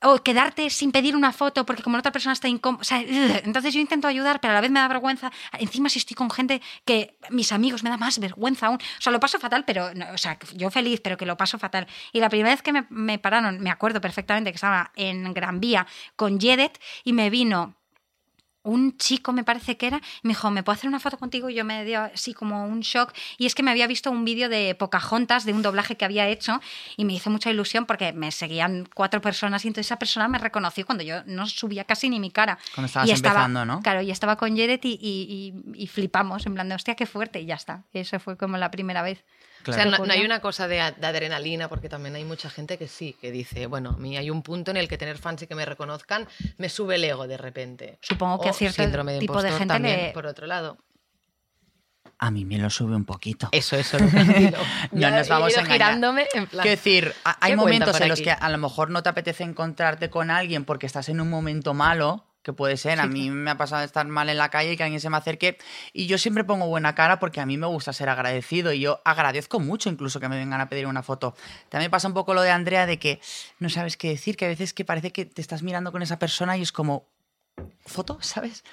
[0.01, 2.84] o quedarte sin pedir una foto porque como la otra persona está incómoda.
[3.43, 5.31] Entonces yo intento ayudar, pero a la vez me da vergüenza.
[5.53, 8.77] Encima si estoy con gente que mis amigos me da más vergüenza aún.
[8.77, 11.58] O sea, lo paso fatal, pero, no, o sea, yo feliz, pero que lo paso
[11.58, 11.88] fatal.
[12.12, 15.60] Y la primera vez que me, me pararon, me acuerdo perfectamente que estaba en Gran
[15.60, 17.75] Vía con Jedet y me vino
[18.65, 21.49] un chico, me parece que era, me dijo, ¿me puedo hacer una foto contigo?
[21.49, 23.13] Y yo me dio así como un shock.
[23.38, 26.28] Y es que me había visto un vídeo de Pocahontas, de un doblaje que había
[26.28, 26.60] hecho,
[26.97, 30.38] y me hizo mucha ilusión porque me seguían cuatro personas y entonces esa persona me
[30.39, 32.58] reconoció cuando yo no subía casi ni mi cara.
[32.73, 33.82] Cuando estabas y estaba, empezando, ¿no?
[33.82, 37.06] Claro, y estaba con Jared y, y- y- y flipamos, en plan de, hostia, qué
[37.06, 37.84] fuerte, y ya está.
[37.93, 39.23] Eso fue como la primera vez.
[39.65, 39.89] Claro.
[39.89, 43.15] O sea, no, hay una cosa de, adrenalina, porque también hay mucha gente que sí,
[43.19, 45.56] que dice, bueno, a mí hay un punto en el que tener fans y que
[45.56, 47.97] me reconozcan me sube el ego de repente.
[48.01, 50.78] Supongo que O a cierto síndrome de tipo de gente también, le- por otro lado.
[52.19, 53.49] A mí me lo sube un poquito.
[53.51, 53.97] Eso, eso.
[53.97, 54.58] lo tranquilo.
[54.91, 56.62] No nos vamos a girándome en plan...
[56.62, 59.43] Quiero decir, hay ¿Qué cuenta momentos en los que a lo mejor no te apetece
[59.43, 62.99] encontrarte con alguien porque estás en un momento malo, que puede ser.
[62.99, 65.10] A mí me ha pasado de estar mal en la calle y que alguien se
[65.10, 65.58] me acerque.
[65.93, 69.01] Y yo siempre pongo buena cara porque a mí me gusta ser agradecido y yo
[69.03, 71.36] agradezco mucho incluso que me vengan a pedir una foto.
[71.69, 73.19] También pasa un poco lo de Andrea de que
[73.58, 76.19] no sabes qué decir, que a veces que parece que te estás mirando con esa
[76.19, 77.08] persona y es como,
[77.84, 78.19] ¿foto?
[78.21, 78.63] ¿Sabes?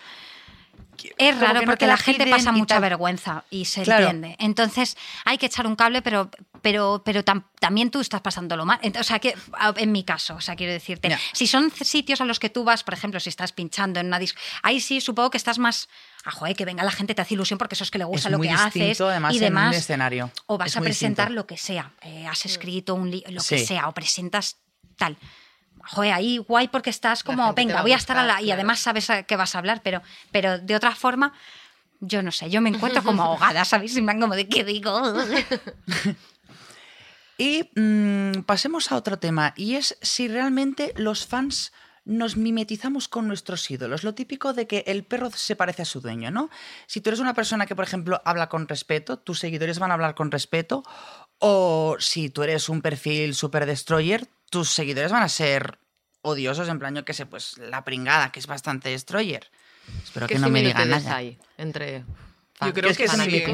[1.18, 4.04] Es raro no porque la la gente pasa mucha vergüenza y se Claro.
[4.08, 4.36] entiende.
[4.38, 8.78] Entonces hay que echar un cable, pero, pero, pero tam- también tú estás pasándolo mal.
[8.98, 9.34] O sea, que
[9.76, 12.84] en mi caso, o sea, quiero decirte, si son sitios a los que tú vas,
[12.84, 15.88] por ejemplo, si estás pinchando en una disco, ahí sí supongo que estás más,
[16.24, 18.28] ah, joder, que venga la gente te hace ilusión porque eso es que le gusta
[18.28, 19.76] Es lo muy que distinto, haces además, y en un demás.
[19.76, 20.30] escenario.
[20.46, 21.40] O vas Es a presentar distinto.
[21.42, 21.90] lo que sea.
[22.02, 24.56] Eh, has escrito un lo que sea, o presentas
[24.96, 25.16] tal.
[25.84, 28.40] Joder, ahí guay porque estás como, venga, va voy a estar a la...
[28.42, 31.32] Y además sabes a qué vas a hablar, pero, pero de otra forma,
[32.00, 33.96] yo no sé, yo me encuentro como ahogada, ¿sabes?
[33.96, 35.02] En plan como de qué digo.
[37.38, 41.72] Y mm, pasemos a otro tema, y es si realmente los fans
[42.04, 44.04] nos mimetizamos con nuestros ídolos.
[44.04, 46.50] Lo típico de que el perro se parece a su dueño, ¿no?
[46.86, 49.94] Si tú eres una persona que, por ejemplo, habla con respeto, tus seguidores van a
[49.94, 50.82] hablar con respeto,
[51.44, 55.76] o si tú eres un perfil super destroyer, tus seguidores van a ser
[56.20, 59.50] odiosos, en plan, yo qué sé, pues la pringada, que es bastante destroyer.
[60.04, 61.16] Espero ¿Qué que no me digan nada.
[61.16, 62.04] hay entre
[62.64, 63.44] Yo creo que sí.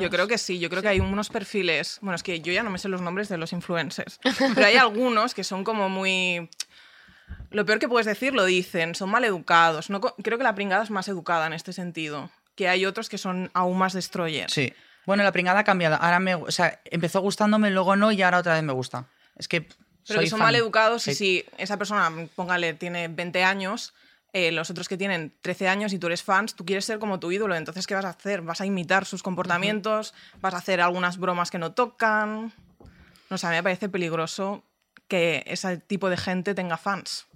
[0.00, 2.64] Yo creo que sí, yo creo que hay unos perfiles, bueno, es que yo ya
[2.64, 4.18] no me sé los nombres de los influencers,
[4.56, 6.50] pero hay algunos que son como muy...
[7.50, 9.88] Lo peor que puedes decir lo dicen, son mal educados.
[9.88, 13.18] No, creo que la pringada es más educada en este sentido, que hay otros que
[13.18, 14.52] son aún más destroyers.
[14.52, 14.72] Sí.
[15.06, 15.96] Bueno, la pringada ha cambiado.
[15.96, 19.06] Ahora me, o sea, empezó gustándome, luego no, y ahora otra vez me gusta.
[19.36, 20.48] Es que Pero soy que son fan.
[20.48, 23.94] mal educados y si esa persona, póngale, tiene 20 años,
[24.32, 27.20] eh, los otros que tienen 13 años y tú eres fans, tú quieres ser como
[27.20, 28.42] tu ídolo, entonces ¿qué vas a hacer?
[28.42, 30.12] ¿Vas a imitar sus comportamientos?
[30.40, 32.52] ¿Vas a hacer algunas bromas que no tocan?
[33.30, 34.62] No sé, a mí me parece peligroso
[35.08, 37.26] que ese tipo de gente tenga fans.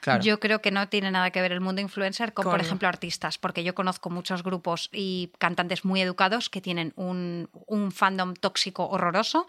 [0.00, 0.22] Claro.
[0.22, 3.38] Yo creo que no tiene nada que ver el mundo influencer con, por ejemplo, artistas,
[3.38, 8.88] porque yo conozco muchos grupos y cantantes muy educados que tienen un, un fandom tóxico
[8.88, 9.46] horroroso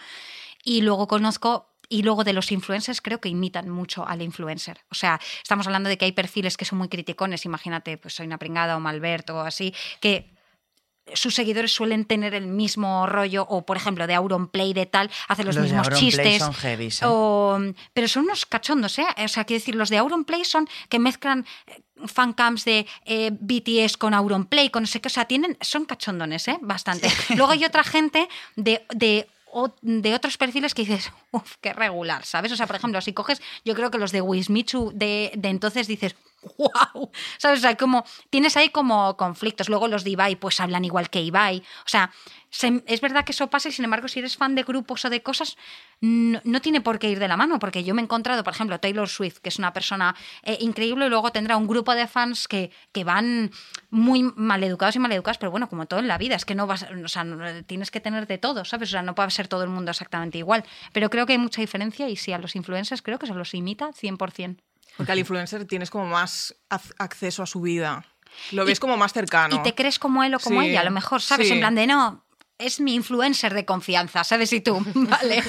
[0.63, 1.69] y luego conozco...
[1.89, 4.79] Y luego de los influencers creo que imitan mucho al influencer.
[4.89, 7.45] O sea, estamos hablando de que hay perfiles que son muy criticones.
[7.45, 10.33] Imagínate, pues soy una pringada o Malberto o así, que
[11.13, 15.45] sus seguidores suelen tener el mismo rollo, o por ejemplo, de Auronplay, de tal, hacen
[15.45, 16.39] los, mismos chistes.
[16.39, 17.05] son heavies, ¿eh?
[17.07, 17.59] o-
[17.93, 19.05] pero son unos cachondos, ¿eh?
[19.23, 23.97] O sea, quiero decir, los de Auronplay son que mezclan eh, fancams de eh, BTS
[23.97, 26.57] con Auronplay, con no sé qué, o sea, tienen, son cachondones, ¿eh?
[26.61, 27.09] Bastante.
[27.35, 28.85] Luego hay otra gente de.
[28.93, 32.51] de o- de otros perfiles que dices, uff, qué regular, ¿sabes?
[32.51, 35.85] O sea, por ejemplo, si coges, yo creo que los de Wismichu de, de entonces
[35.87, 36.15] dices,
[36.57, 37.59] wow, ¿sabes?
[37.59, 39.69] O sea, como tienes ahí como conflictos.
[39.69, 41.59] Luego los de Ibai, pues hablan igual que Ibai.
[41.85, 42.11] O sea,
[42.49, 45.09] se- es verdad que eso pasa y sin embargo, si eres fan de grupos o
[45.09, 45.57] de cosas,
[46.01, 48.79] no, tiene por qué ir de la mano, porque yo me he encontrado, por ejemplo,
[48.79, 52.47] Taylor Swift, que es una persona eh, increíble, y luego tendrá un grupo de fans
[52.47, 53.51] que, que van
[53.89, 56.83] muy maleducados y maleducados, pero bueno, como todo en la vida, es que no vas,
[56.83, 57.25] o sea,
[57.65, 58.89] tienes que tener de todo, ¿sabes?
[58.89, 60.63] O sea, no puede ser todo el mundo exactamente igual.
[60.91, 63.53] Pero creo que hay mucha diferencia y sí, a los influencers creo que se los
[63.53, 64.61] imita 100%.
[64.97, 68.05] Porque al influencer tienes como más ac- acceso a su vida.
[68.51, 69.55] Lo ves como más cercano.
[69.55, 71.47] Y te crees como él o como Sí, ella, a lo mejor, ¿sabes?
[71.47, 71.53] sí.
[71.53, 72.23] En plan de no.
[72.59, 74.53] Es mi influencer de confianza, ¿sabes?
[74.53, 75.43] Y tú, vale.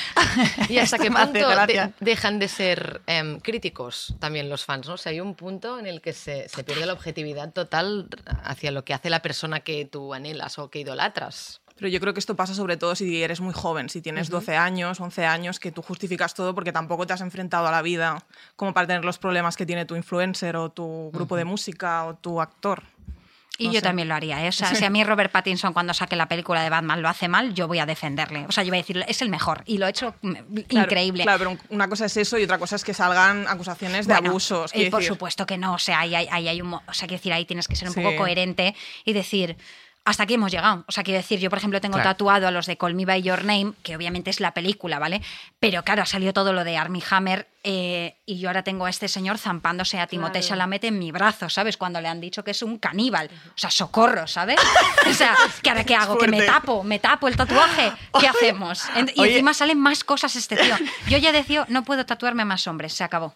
[0.68, 4.86] ¿Y hasta qué punto de- dejan de ser em, críticos también los fans?
[4.86, 4.94] ¿no?
[4.94, 8.08] O sea, hay un punto en el que se, se pierde la objetividad total
[8.44, 11.61] hacia lo que hace la persona que tú anhelas o que idolatras.
[11.76, 14.56] Pero yo creo que esto pasa sobre todo si eres muy joven, si tienes 12
[14.56, 18.18] años, 11 años, que tú justificas todo porque tampoco te has enfrentado a la vida
[18.56, 22.14] como para tener los problemas que tiene tu influencer o tu grupo de música o
[22.14, 22.82] tu actor.
[23.58, 23.84] Y No yo sé.
[23.84, 24.42] también lo haría.
[24.44, 24.48] ¿eh?
[24.48, 27.28] O sea, si a mí Robert Pattinson cuando saque la película de Batman lo hace
[27.28, 28.46] mal, yo voy a defenderle.
[28.48, 29.62] O sea, yo voy a decir, es el mejor.
[29.66, 30.32] Y lo he hecho mm,
[30.68, 31.22] Claro, increíble.
[31.24, 34.30] Claro, pero una cosa es eso y otra cosa es que salgan acusaciones de Bueno,
[34.30, 34.70] abusos.
[34.72, 35.12] eh, quiero por decir.
[35.14, 35.74] supuesto que no.
[35.74, 37.88] O sea, ahí hay, ahí hay un, o sea, quiero decir, ahí tienes que ser
[37.88, 38.00] un Sí.
[38.00, 39.56] poco coherente y decir.
[40.04, 40.84] Hasta aquí hemos llegado.
[40.88, 42.10] O sea, quiero decir, yo, por ejemplo, tengo Claro.
[42.10, 45.22] tatuado a los de Call Me By Your Name, que obviamente es la película, ¿vale?
[45.60, 48.90] Pero claro, ha salido todo lo de Armie Hammer eh, y yo ahora tengo a
[48.90, 50.48] este señor zampándose a Timothée Claro.
[50.48, 51.76] Chalamet en mi brazo, ¿sabes?
[51.76, 53.30] Cuando le han dicho que es un caníbal.
[53.48, 54.56] O sea, socorro, ¿sabes?
[55.08, 56.16] O sea, ¿qué ahora qué hago?
[56.18, 56.82] ¿Que me tapo?
[56.84, 57.92] ¿Me tapo el tatuaje?
[58.18, 58.84] ¿Qué hacemos?
[59.14, 59.30] Y Oye.
[59.32, 60.74] encima salen más cosas este tío.
[61.08, 63.34] Yo ya decía, no puedo tatuarme más hombres, se acabó.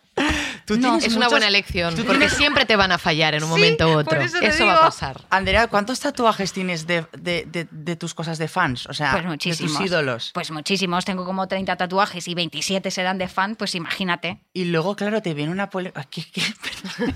[0.64, 3.34] Tú No, tienes Es una buena elección, tú porque tienes- siempre te van a fallar
[3.34, 4.20] en un Sí, momento u por otro.
[4.20, 5.20] eso va a pasar.
[5.30, 8.86] Andrea, ¿cuántos tatuajes tienes de, de- de- de tus cosas de fans?
[8.86, 10.30] O sea, Pues de tus ídolos.
[10.34, 11.04] Pues muchísimos.
[11.04, 14.15] Tengo como 30 tatuajes y 27 serán de fan, pues imagínate.
[14.52, 16.04] Y luego, claro, te viene una polémica.
[16.04, 16.42] ¿Qué, qué?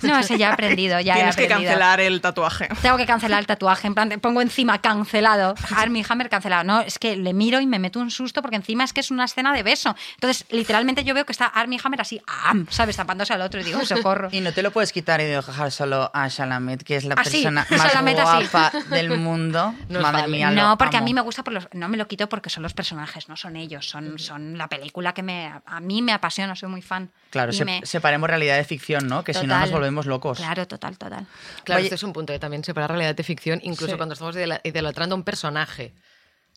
[0.03, 1.71] No, ese ya he aprendido, ya Tienes he que aprendido.
[1.71, 2.69] cancelar el tatuaje.
[2.83, 6.65] Tengo que cancelar el tatuaje, en plan, te pongo encima cancelado, Armie Hammer cancelado.
[6.65, 9.11] No, es que le miro y me meto un susto porque encima es que es
[9.11, 9.95] una escena de beso.
[10.15, 12.67] Entonces, literalmente yo veo que está Armie Hammer así, ¡am!
[12.71, 12.97] ¿sabes?
[12.97, 14.29] Tapándose al otro y digo, socorro.
[14.33, 17.43] Y no te lo puedes quitar y dejar solo a Shalamet, que es la Así,
[17.43, 18.47] persona más Chalamet así.
[18.51, 19.75] guapa del mundo.
[19.89, 21.07] Nos Madre mía, lo No, porque a amo.
[21.07, 21.69] mí me gusta por los.
[21.73, 25.15] No me lo quito porque son los personajes, no son ellos, son, son la película
[25.15, 26.90] que me, a mí me apasiona, soy muy fan.
[27.31, 29.23] Claro, Y se- me- separemos realidad de ficción, ¿no?
[29.25, 30.39] Que si no nos volvemos locos.
[30.39, 31.27] Claro, total, total.
[31.65, 33.97] Claro, Oye- este es un punto de también separar realidad de ficción, incluso Sí.
[33.97, 35.95] cuando estamos idolatrando a un personaje.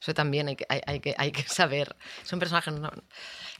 [0.01, 1.95] Eso también hay que, hay, hay que, hay que saber.
[2.23, 2.73] Son personajes.
[2.73, 2.91] No.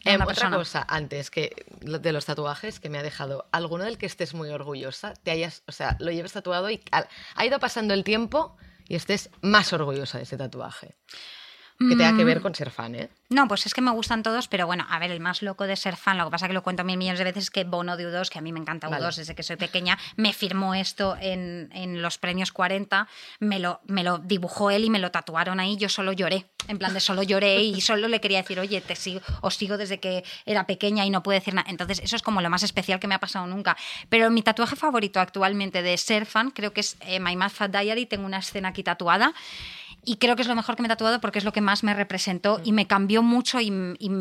[0.04, 0.58] Em, otra persona.
[0.58, 4.50] cosa, antes que de los tatuajes, que me ha dejado alguno del que estés muy
[4.50, 8.58] orgullosa, te hayas, o sea, lo lleves tatuado y al- ha ido pasando el tiempo
[8.90, 10.96] y estés más orgullosa de ese tatuaje.
[11.80, 13.10] Que tenga que ver con ser fan, ¿eh?
[13.30, 15.76] No, pues es que me gustan todos, pero bueno, a ver, el más loco de
[15.76, 17.98] ser fan, lo que pasa que lo cuento mil millones de veces, es que Bono
[17.98, 19.16] de U2, que a mí me encanta U2 Vale.
[19.16, 23.08] desde que soy pequeña, me firmó esto en, en los premios 40,
[23.40, 26.78] me lo, me lo dibujó él y me lo tatuaron ahí, yo solo lloré, en
[26.78, 30.00] plan de solo lloré y solo le quería decir, oye, te sigo, os sigo desde
[30.00, 31.70] que era pequeña y no pude decir nada.
[31.70, 33.76] Entonces, eso es como lo más especial que me ha pasado nunca.
[34.10, 37.76] Pero mi tatuaje favorito actualmente de ser fan, creo que es eh, My Mad Fat
[37.76, 39.34] Diary, tengo una escena aquí tatuada.
[40.06, 41.84] Y creo que es lo mejor que me he tatuado porque es lo que más
[41.84, 43.68] me representó y me cambió mucho y,
[44.00, 44.12] y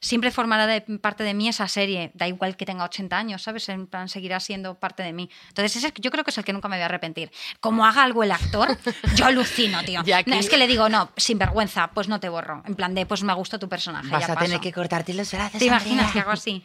[0.00, 2.10] siempre formará de parte de mí esa serie.
[2.14, 3.68] Da igual que tenga 80 años, ¿sabes?
[3.68, 5.30] En plan, seguirá siendo parte de mí.
[5.48, 7.30] Entonces, ese yo creo que es el que nunca me voy a arrepentir.
[7.60, 8.76] Como haga algo el actor,
[9.14, 10.00] yo alucino, tío.
[10.00, 12.62] Aquí- No, es que le digo, no, sin vergüenza, pues no te borro.
[12.66, 14.08] En plan de, pues me gustó tu personaje.
[14.10, 14.60] Vas ya a tener paso.
[14.62, 15.58] que cortarte los brazos.
[15.58, 16.12] ¿Te imaginas Andrea.
[16.12, 16.64] que hago así?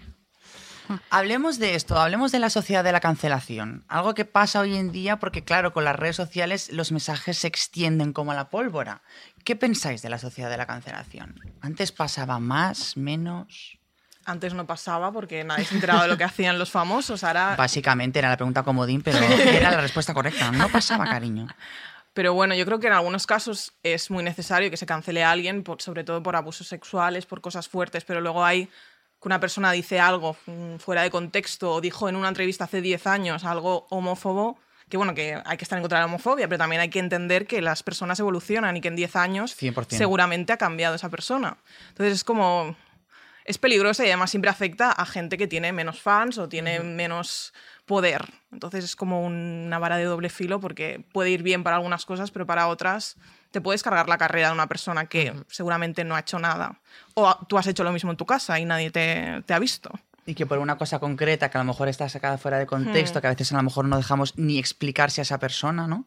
[1.10, 3.84] Hablemos de esto, hablemos de la sociedad de la cancelación.
[3.88, 7.48] Algo que pasa hoy en día porque, claro, con las redes sociales los mensajes se
[7.48, 9.02] extienden como la pólvora.
[9.44, 11.40] ¿Qué pensáis de la sociedad de la cancelación?
[11.62, 13.78] ¿Antes pasaba más, menos?
[14.26, 17.24] Antes no pasaba porque nadie se enteraba de lo que hacían los famosos.
[17.24, 20.52] Ahora Básicamente era la pregunta comodín, pero era la respuesta correcta.
[20.52, 21.48] No pasaba, cariño.
[22.16, 25.32] Pero bueno, yo creo que en algunos casos es muy necesario que se cancele a
[25.32, 28.70] alguien, por- sobre todo por abusos sexuales, por cosas fuertes, pero luego hay
[29.26, 32.80] que una persona dice algo mm, fuera de contexto o dijo en una entrevista hace
[32.80, 36.48] 10 años algo homófobo, que bueno, que hay que estar en contra de la homofobia,
[36.48, 39.98] pero también hay que entender que las personas evolucionan y que en 10 años 100%.
[39.98, 41.58] seguramente ha cambiado esa persona.
[41.90, 42.76] Entonces es como...
[43.46, 47.52] Es peligrosa y además siempre afecta a gente que tiene menos fans o tiene menos
[47.86, 48.26] poder.
[48.52, 52.32] Entonces es como una vara de doble filo porque puede ir bien para algunas cosas,
[52.32, 53.18] pero para otras
[53.52, 56.82] te puedes cargar la carrera de una persona que seguramente no ha hecho nada.
[57.14, 59.92] O tú has hecho lo mismo en tu casa y nadie te, te ha visto.
[60.26, 63.22] Y que por una cosa concreta que a lo mejor está sacada fuera de contexto,
[63.22, 66.06] que a veces a lo mejor no dejamos ni explicarse a esa persona, ¿no?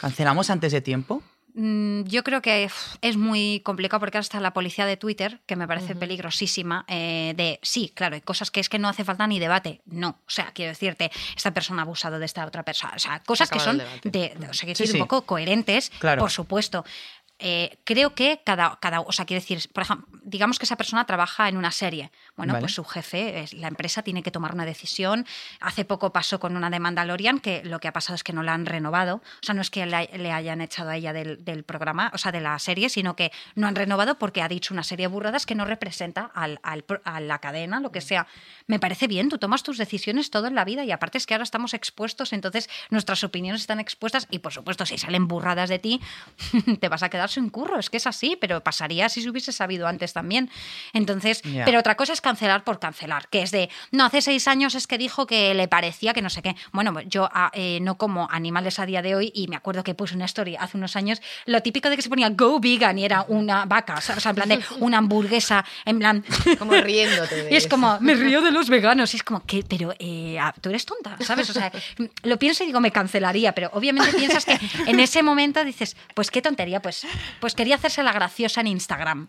[0.00, 1.22] ¿Cancelamos antes de tiempo?
[1.56, 2.68] Mm, Yo creo que
[3.00, 7.60] es muy complicado porque está la policía de Twitter, que me parece peligrosísima, eh, de
[7.62, 9.80] sí, claro, hay cosas que es que no hace falta ni debate.
[9.86, 12.94] No, o sea, quiero decirte, esta persona ha abusado de esta otra persona.
[12.96, 16.20] O sea, cosas que son de, de- o sea, quiero Sí, un poco coherentes, Claro.
[16.20, 16.84] por supuesto.
[17.40, 21.04] Eh, creo que cada, cada, o sea, quiero decir, por ejemplo, digamos que esa persona
[21.04, 22.10] trabaja en una serie.
[22.36, 22.62] Bueno, Vale.
[22.62, 25.26] pues su jefe, la empresa tiene que tomar una decisión.
[25.60, 28.42] Hace poco pasó con una de Mandalorian que lo que ha pasado es que no
[28.42, 29.16] la han renovado.
[29.16, 32.32] O sea, no es que le, hayan echado a ella del, del programa, o sea,
[32.32, 35.46] de la serie, sino que no han renovado porque ha dicho una serie de burradas
[35.46, 38.26] que no representa al, al a la cadena, lo que sea.
[38.66, 41.34] Me parece bien, tú tomas tus decisiones todo en la vida y aparte es que
[41.34, 45.78] ahora estamos expuestos, entonces nuestras opiniones están expuestas y por supuesto si salen burradas de
[45.78, 46.00] ti,
[46.80, 49.30] te vas a quedar quedarse un curro, es que es así, pero pasaría si se
[49.30, 50.50] hubiese sabido antes también.
[50.92, 54.74] Entonces, pero otra cosa es cancelar por cancelar, que es de, no, hace seis años
[54.74, 56.56] es que dijo que le parecía que no sé qué.
[56.72, 59.84] Bueno, pues yo ah, eh, no como animales a día de hoy y me acuerdo
[59.84, 62.98] que puse una story hace unos años, lo típico de que se ponía go vegan
[62.98, 66.24] y era una vaca, o sea, en plan de una hamburguesa, en plan...
[66.58, 67.70] Como riéndote de Y es eso.
[67.70, 69.12] como, me río de los veganos.
[69.12, 69.64] Y es como, ¿qué?
[69.68, 71.50] Pero eh, ah, tú eres tonta, ¿sabes?
[71.50, 71.70] O sea,
[72.22, 76.30] lo pienso y digo, me cancelaría, pero obviamente piensas que en ese momento dices, pues
[76.30, 77.06] qué tontería, pues,
[77.40, 79.28] pues quería hacerse la graciosa en Instagram.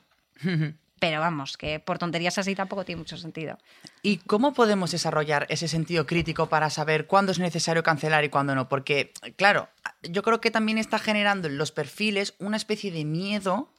[1.00, 3.58] Pero vamos, que por tonterías así tampoco tiene mucho sentido.
[4.02, 8.56] ¿Y cómo podemos desarrollar ese sentido crítico para saber cuándo es necesario cancelar y cuándo
[8.56, 8.70] no?
[8.70, 9.68] Porque, claro,
[10.04, 13.70] yo creo que también está generando en los perfiles una especie de miedo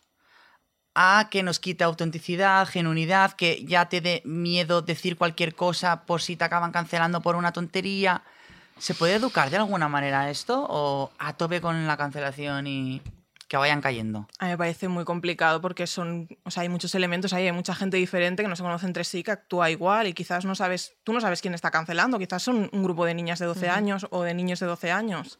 [0.94, 6.22] a que nos quite autenticidad, genuinidad, que ya te dé miedo decir cualquier cosa por
[6.22, 8.22] si te acaban cancelando por una tontería.
[8.78, 13.02] ¿Se puede educar de alguna manera esto o a tope con la cancelación y
[13.48, 14.28] que vayan cayendo?
[14.38, 17.52] A mí me parece muy complicado porque son, o sea, hay muchos elementos ahí, hay
[17.52, 20.54] mucha gente diferente que no se conoce entre sí, que actúa igual y quizás no
[20.54, 23.68] sabes, tú no sabes quién está cancelando, quizás son un grupo de niñas de 12
[23.68, 25.38] años o de niños de 12 años.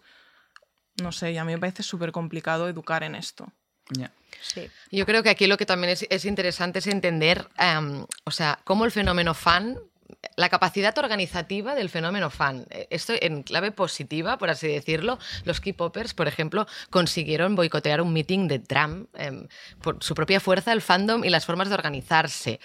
[1.03, 3.53] No sé, y a mí me parece súper complicado educar en esto.
[3.91, 4.13] Ya.
[4.41, 4.69] Sí.
[4.91, 8.61] Yo creo que aquí lo que también es, es interesante es entender, em, o sea,
[8.65, 9.79] cómo el fenómeno fan,
[10.37, 12.67] la capacidad organizativa del fenómeno fan.
[12.71, 15.19] Eh, Esto en clave positiva, por así decirlo.
[15.45, 19.49] Los K-popers, por ejemplo, consiguieron boicotear un meeting de Trump em,
[19.83, 22.61] por su propia fuerza, el fandom y las formas de organizarse.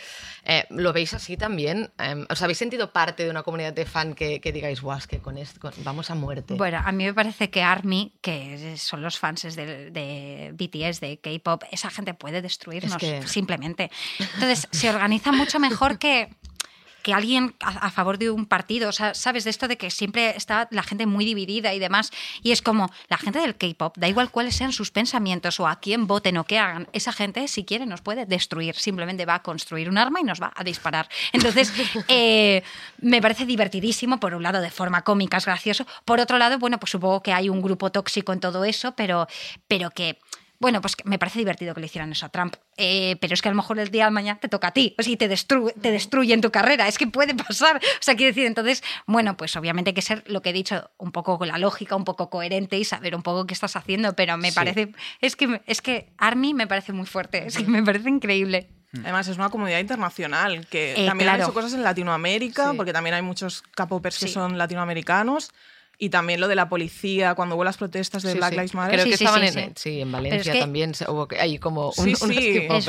[0.46, 1.92] Eh, ¿Lo veis así también?
[1.98, 5.08] Em, ¿Os habéis sentido parte de una comunidad de fan que, que digáis, guau, es
[5.08, 6.56] que con esto con- vamos a muerte?
[6.56, 11.20] Bueno, a mí me parece que ARMY, que son los fans de, de BTS, de
[11.20, 13.90] K-pop, esa gente puede destruirnos Es que- simplemente.
[14.20, 16.30] Entonces, se organiza mucho mejor que
[17.02, 19.92] que alguien a, a favor de un partido, o sea, sabes de esto de que
[19.92, 22.12] siempre está la gente muy dividida y demás,
[22.44, 25.80] y es como la gente del K-pop, da igual cuáles sean sus pensamientos o a
[25.80, 29.44] quién voten o qué hagan, esa gente si quiere nos puede destruir, simplemente va a
[29.44, 31.10] construir un arma y nos va a disparar.
[31.34, 31.74] Entonces,
[32.08, 32.64] eh,
[33.00, 36.80] me parece divertidísimo, por un lado de forma cómica, es gracioso, por otro lado, bueno,
[36.80, 39.28] pues supongo que hay un grupo tóxico en todo eso, pero,
[39.68, 40.20] pero que...
[40.62, 43.42] Bueno, pues que me parece divertido que le hicieran eso a Trump, Eh, pero es
[43.42, 45.18] que a lo mejor el día de mañana te toca a ti, o sea, y
[45.18, 47.78] te, destru te destruyen tu carrera, es que puede pasar.
[47.78, 50.90] O sea, quiero decir, entonces, bueno, pues obviamente hay que ser lo que he dicho,
[51.00, 54.16] un poco con la lógica, un poco coherente y saber un poco qué estás haciendo,
[54.16, 54.56] pero me Sí.
[54.56, 58.70] parece, es que, es que Army me parece muy fuerte, es que me parece increíble.
[58.94, 61.44] Además, es una comunidad internacional que Eh, también han claro.
[61.46, 62.78] hecho cosas en Latinoamérica, Sí.
[62.78, 64.34] porque también hay muchos capopers que Sí.
[64.34, 65.52] son latinoamericanos.
[66.04, 68.56] Y también lo de la policía, cuando hubo las protestas de Sí, Black sí.
[68.56, 68.94] Lives Matter.
[68.94, 69.72] Creo Sí, que sí, estaban sí, en, sí.
[69.76, 72.24] sí, en es Valencia que- también hubo que- hay como un, Es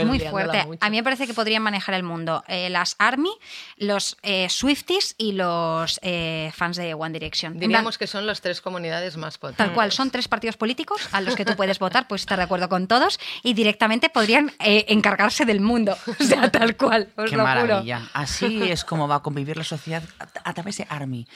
[0.02, 0.64] muy fuerte.
[0.64, 0.78] mucho.
[0.80, 2.42] A mí me parece que podrían manejar el mundo.
[2.48, 3.28] Eh, las Army,
[3.76, 7.58] los eh, Swifties y los eh, fans de One Direction.
[7.58, 9.58] Diríamos que son las tres comunidades más potentes.
[9.66, 12.44] Tal cual, son tres partidos políticos a los que tú puedes votar, puedes estar de
[12.44, 15.98] acuerdo con todos y directamente podrían eh, encargarse del mundo.
[16.18, 17.62] O sea, tal cual, os Qué lo juro.
[17.66, 18.08] maravilla.
[18.14, 20.02] Así es como va a convivir la sociedad
[20.44, 21.26] a través de Army.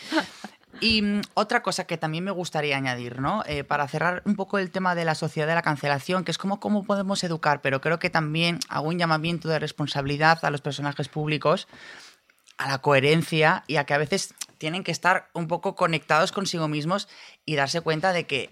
[0.80, 3.42] Y mm, otra cosa que también me gustaría añadir, ¿no?
[3.46, 6.38] Eh, para cerrar un poco el tema de la sociedad de la cancelación, que es
[6.38, 10.60] como cómo podemos educar, pero creo que también hago un llamamiento de responsabilidad a los
[10.60, 11.68] personajes públicos,
[12.58, 16.68] a la coherencia y a que a veces tienen que estar un poco conectados consigo
[16.68, 17.08] mismos
[17.44, 18.50] y darse cuenta de que,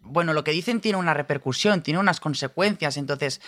[0.00, 3.40] bueno, lo que dicen tiene una repercusión, tiene unas consecuencias, entonces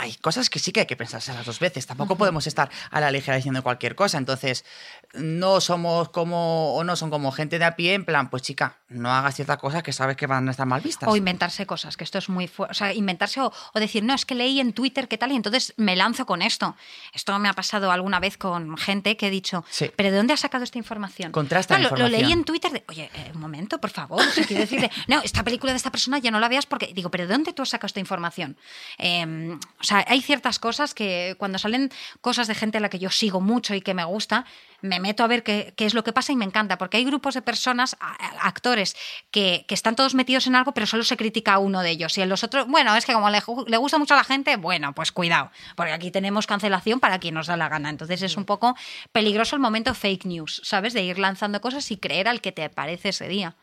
[0.00, 1.86] hay cosas que sí que hay que pensarse las dos veces.
[1.86, 4.16] Tampoco podemos estar a la ligera diciendo cualquier cosa.
[4.16, 4.64] Entonces,
[5.12, 8.79] no somos como, o no son como gente de a pie, en plan, pues chica,
[8.90, 11.08] no hagas ciertas cosas que sabes que van a estar mal vistas.
[11.08, 12.72] O inventarse cosas, que esto es muy fuerte.
[12.72, 15.36] O sea, inventarse o, o decir, no, es que leí en Twitter qué tal y
[15.36, 16.76] entonces me lanzo con esto.
[17.12, 19.90] Esto me ha pasado alguna vez con gente que he dicho, Sí.
[19.96, 21.32] ¿pero de dónde has sacado esta información?
[21.32, 22.38] Contrasta la Claro, lo, lo leí información.
[22.40, 24.20] en Twitter de, oye, eh, un momento, por favor.
[24.20, 26.92] O sea, quiero decirle, no, esta película de esta persona ya no la veas porque,
[26.94, 28.56] digo, ¿pero de dónde tú has sacado esta información?
[28.98, 32.98] Eh, o sea, hay ciertas cosas que cuando salen cosas de gente a la que
[32.98, 34.44] yo sigo mucho y que me gusta,
[34.82, 37.04] me meto a ver qué, qué es lo que pasa y me encanta, porque hay
[37.04, 37.96] grupos de personas,
[38.40, 38.96] actores,
[39.30, 42.16] que, que están todos metidos en algo, pero solo se critica a uno de ellos.
[42.18, 44.56] Y en los otros, bueno, es que como le, le gusta mucho a la gente,
[44.56, 47.90] bueno, pues cuidado, porque aquí tenemos cancelación para quien nos da la gana.
[47.90, 48.76] Entonces es un poco
[49.12, 50.92] peligroso el momento fake news, ¿sabes?
[50.92, 53.56] De ir lanzando cosas y creer al que te parece ese día.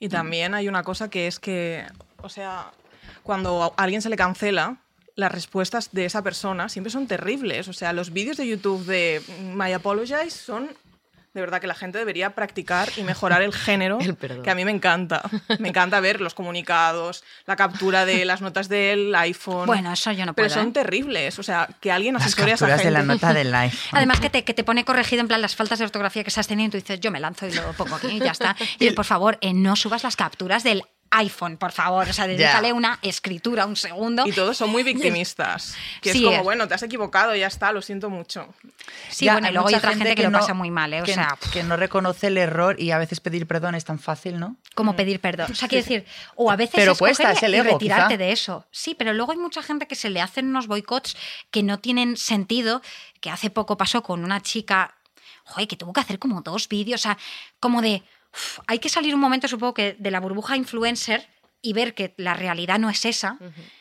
[0.00, 1.86] Y también hay una cosa que es que,
[2.20, 2.72] o sea,
[3.22, 4.78] cuando a alguien se le cancela,
[5.16, 7.68] las respuestas de esa persona siempre son terribles.
[7.68, 9.22] O sea, los vídeos de YouTube de
[9.54, 10.70] My Apologize son
[11.34, 14.64] de verdad que la gente debería practicar y mejorar el género, El que a mí
[14.64, 15.20] me encanta.
[15.58, 19.66] Me encanta ver los comunicados, la captura de las notas del iPhone.
[19.66, 20.60] Bueno, eso yo no Pero puedo.
[20.60, 20.72] son ¿eh?
[20.72, 21.40] terribles.
[21.40, 23.00] O sea, que alguien Las asesore a esa capturas gente.
[23.00, 23.72] de la nota del live.
[23.90, 26.46] Además que te, que te pone corregido en plan las faltas de ortografía que estás
[26.46, 28.54] teniendo y tú dices, yo me lanzo y lo pongo aquí y ya está.
[28.78, 30.84] Y por favor, eh, no subas las capturas del
[31.18, 32.08] iPhone, por favor.
[32.08, 34.26] O sea, dedícale una escritura, un segundo.
[34.26, 34.82] Y todos son muy
[35.18, 35.76] victimistas.
[36.00, 36.42] Que Sí, es como, es.
[36.44, 38.52] bueno, te has equivocado, ya está, lo siento mucho.
[39.10, 41.02] Sí, Ya, bueno, y luego hay otra gente, que, lo no- pasa muy mal, ¿eh?
[41.02, 43.98] O que- sea, que no reconoce el error y a veces pedir perdón es tan
[43.98, 44.56] fácil, ¿no?
[44.74, 45.52] como pedir perdón.
[45.52, 48.14] O sea, quiero decir, o a veces Pero es cuesta, coger es el y retirarte
[48.14, 48.16] quizá.
[48.18, 48.66] de eso.
[48.72, 51.16] Sí, pero luego hay mucha gente que se le hacen unos boicots
[51.52, 52.82] que no tienen sentido,
[53.20, 54.94] que hace poco pasó con una chica,
[55.44, 57.18] joder, que tuvo que hacer como dos vídeos, o sea,
[57.60, 58.02] como de,
[58.66, 61.28] hay que salir un momento, supongo que, de la burbuja influencer
[61.64, 63.38] y ver que la realidad no es esa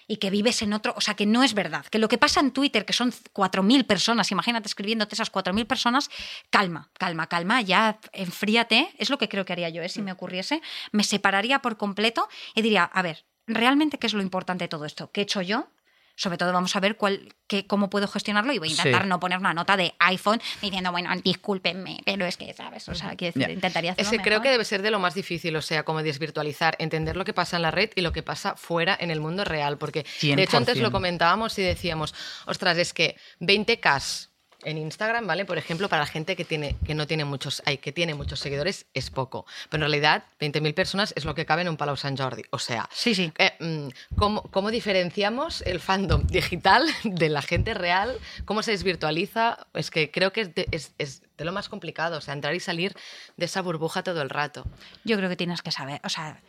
[0.08, 2.40] y que vives en otro, o sea, que no es verdad, que lo que pasa
[2.40, 6.10] en Twitter, que son 4.000 personas, imagínate escribiéndote esas 4.000 personas,
[6.50, 9.90] calma, calma, calma, ya enfríate, es lo que creo que haría yo, ¿eh?
[9.90, 10.62] si me ocurriese,
[10.94, 14.86] me separaría por completo y diría, a ver, ¿realmente qué es lo importante de todo
[14.86, 15.12] esto?
[15.12, 15.68] ¿Qué he hecho yo?
[16.16, 19.10] Sobre todo vamos a ver cuál, qué, cómo puedo gestionarlo y voy a intentar Sí.
[19.10, 22.88] no poner una nota de iPhone diciendo, bueno, discúlpenme, pero es que, ¿sabes?
[22.88, 25.56] O sea, quiero decir, intentaría hacerlo Ese creo que debe ser de lo más difícil,
[25.56, 28.56] o sea, como desvirtualizar, entender lo que pasa en la red y lo que pasa
[28.56, 29.78] fuera en el mundo real.
[29.78, 30.82] Porque, de hecho, antes 100%.
[30.82, 32.14] lo comentábamos y decíamos,
[32.46, 34.30] ostras, es que 20K
[34.66, 35.46] en Instagram, ¿vale?
[35.46, 38.40] Por ejemplo, para la gente que, tiene, que no tiene muchos, ay, que tiene muchos
[38.40, 39.46] seguidores es poco.
[39.70, 42.44] Pero en realidad, 20.000 personas es lo que cabe en un Palau Sant Jordi.
[42.52, 43.32] O sea, Sí, sí.
[43.38, 48.18] eh, mm, ¿cómo, cómo diferenciamos el fandom digital de la gente real?
[48.46, 49.68] ¿Cómo se desvirtualiza?
[49.74, 52.54] Es que creo que es de, es- es de lo más complicado, o sea, entrar
[52.56, 52.96] y salir
[53.38, 54.66] de esa burbuja todo el rato.
[55.04, 56.42] Yo creo que tienes que saber, o sea,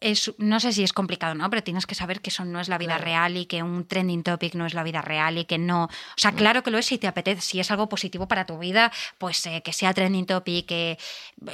[0.00, 1.48] es, no sé si es complicado, ¿no?
[1.48, 3.04] Pero tienes que saber que eso no es la vida Claro.
[3.04, 5.84] real y que un trending topic no es la vida real y que no...
[5.84, 5.88] O
[6.18, 8.92] sea, claro que lo es si te apetece, si es algo positivo para tu vida,
[9.18, 10.98] pues eh, que sea trending topic, que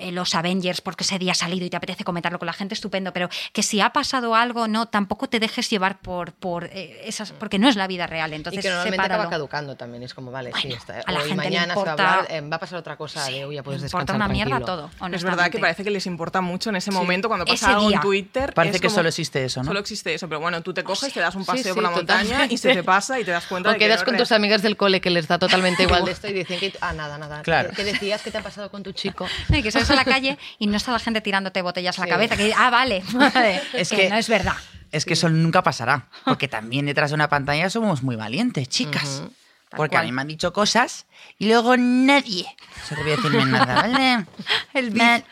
[0.01, 2.75] eh, los Avengers porque ese día ha salido y te apetece comentarlo con la gente,
[2.75, 7.01] estupendo, pero que si ha pasado algo, no, tampoco te dejes llevar por, por eh,
[7.05, 7.31] esas...
[7.33, 9.23] Porque no es la vida real, entonces y que normalmente sepáralo.
[9.23, 10.03] acaba caducando también.
[10.03, 11.01] Es como, vale, sí, está.
[11.07, 12.79] a la Hoy gente le mañana se va a importa- hablar, eh, va a pasar
[12.81, 15.49] otra cosa, Sí, de hoy ya puedes le importa descansar una mierda todo, Es verdad
[15.51, 17.97] que parece que les importa mucho en ese momento cuando pasa Ese algo día.
[17.99, 18.32] en Twitter.
[18.33, 19.67] Parece es que como- solo existe eso, ¿no?
[19.67, 21.83] Solo existe eso, pero bueno, tú te coges, te das un Sí, paseo sí, por
[21.83, 24.07] la montaña y se te pasa y te das cuenta O de que quedas no
[24.07, 26.73] con tus amigas del cole que les da totalmente igual de esto y dicen que.
[26.81, 27.43] Ah, nada, nada.
[27.43, 27.71] Claro.
[27.71, 28.23] ¿Qué, qué decías?
[28.23, 29.27] ¿Qué te ha pasado con tu chico?
[29.51, 32.07] Y que sales a la calle y no está la gente tirándote botellas a la
[32.07, 32.11] Sí.
[32.11, 32.37] cabeza.
[32.37, 33.63] Que, ah, vale, vale.
[33.75, 34.55] Es que, que- no es verdad.
[34.91, 39.21] Es que eso nunca pasará, porque también detrás de una pantalla somos muy valientes, chicas.
[39.23, 39.33] Ujú.
[39.75, 41.07] Porque a mí me han dicho cosas
[41.39, 42.45] y luego nadie
[42.87, 44.27] se atreve a decirme nada, ¿vale?
[44.75, 45.23] El beef.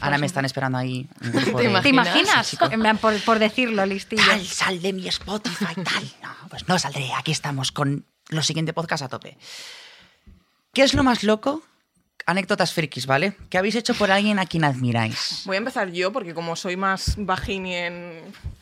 [0.00, 1.06] Ahora me están esperando ahí.
[1.20, 2.06] un grupo ¿Te de- ¿Te imaginas?
[2.06, 2.56] imaginas?
[2.72, 4.22] En plan, por, por decirlo, listillo.
[4.26, 6.12] Tal, sal de mi Spotify, tal.
[6.22, 7.10] No, pues no saldré.
[7.16, 9.36] Aquí estamos con los siguientes podcasts a tope.
[10.72, 11.62] ¿Qué es lo más loco?
[12.26, 13.34] Anécdotas frikis, ¿vale?
[13.48, 15.42] ¿Qué habéis hecho por alguien a quien admiráis?
[15.46, 18.20] Voy a empezar yo, porque como soy más bajini en,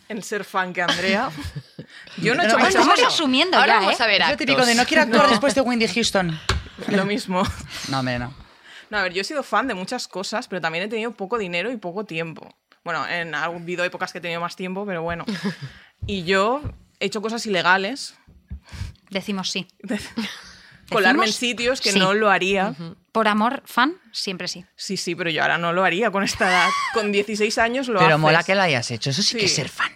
[0.09, 1.31] en ser fan que Andrea,
[2.19, 4.03] yo no he hecho No, mucho Estamos asumiendo Ahora ya, vamos ¿eh?
[4.05, 5.31] a ver Es lo típico de no quiero actuar No.
[5.31, 6.39] después de Wendy Houston.
[6.89, 7.43] lo mismo.
[7.89, 8.33] No, hombre, no.
[8.91, 11.39] No, a ver, yo he sido fan de muchas cosas, pero también he tenido poco
[11.39, 12.55] dinero y poco tiempo.
[12.85, 15.25] Bueno, en ha habido épocas que he tenido más tiempo, pero bueno.
[16.07, 16.61] Y yo
[17.01, 18.15] he hecho cosas ilegales,
[19.11, 19.67] Decimos sí.
[20.91, 21.99] colarme en sitios que Sí.
[21.99, 22.75] no lo haría.
[23.13, 24.65] Por amor, fan, siempre sí.
[24.77, 26.69] Sí, sí, pero yo ahora no lo haría con esta edad.
[26.95, 28.21] Con 16 años lo Pero haces.
[28.21, 29.11] mola que la hayas hecho.
[29.11, 29.57] Eso sí, que es Sí.
[29.57, 29.91] ser fan.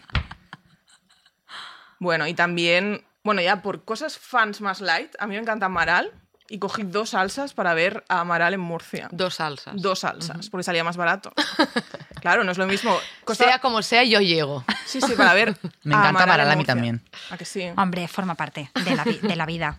[1.99, 6.13] Bueno, y también, bueno, ya por cosas fans más light, a mí me encanta Amaral
[6.51, 9.09] y cogí dos salsas para ver a Amaral en Murcia.
[9.13, 9.73] Dos salsas.
[9.81, 11.33] Dos salsas, porque salía más barato.
[12.21, 12.95] claro, no es lo mismo.
[13.25, 14.65] Costa- Sea como sea, yo llego.
[14.85, 15.57] Sí, sí, para ver.
[15.85, 17.03] Me encanta Amaral a mí también.
[17.31, 17.65] ¿A que sí?
[17.77, 19.79] Hombre, forma parte de la, vi- de la vida.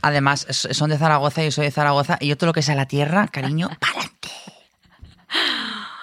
[0.00, 2.74] Además, son de Zaragoza y yo soy de Zaragoza y yo todo lo que sea
[2.74, 4.30] la tierra, cariño, pa'lante.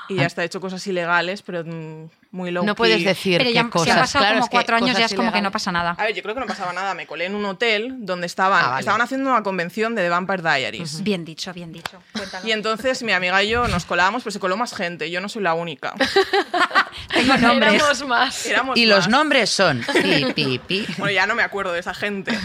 [0.10, 3.50] Y ya está, he hecho cosas ilegales, pero mm, muy low No puedes decir Pero
[3.50, 3.86] ya qué cosas.
[3.86, 5.72] si han pasado Claro, como es que cuatro años, ya es como que no pasa
[5.72, 5.96] nada.
[5.98, 6.94] A ver, yo creo que no pasaba nada.
[6.94, 8.80] Me colé en un hotel donde estaban, Ah, vale.
[8.82, 11.02] estaban haciendo una convención de The Vampire Diaries.
[11.04, 12.02] Bien dicho, bien dicho.
[12.14, 12.48] Cuéntalo.
[12.48, 15.10] Y entonces mi amiga y yo nos colábamos, pero se coló más gente.
[15.10, 15.94] Yo no soy la única.
[17.14, 17.74] Tengo nombres.
[17.74, 18.46] Éramos más.
[18.46, 20.86] Éramos Y los nombres son pi, pi, pi.
[20.98, 22.38] Bueno, ya no me acuerdo de esa gente.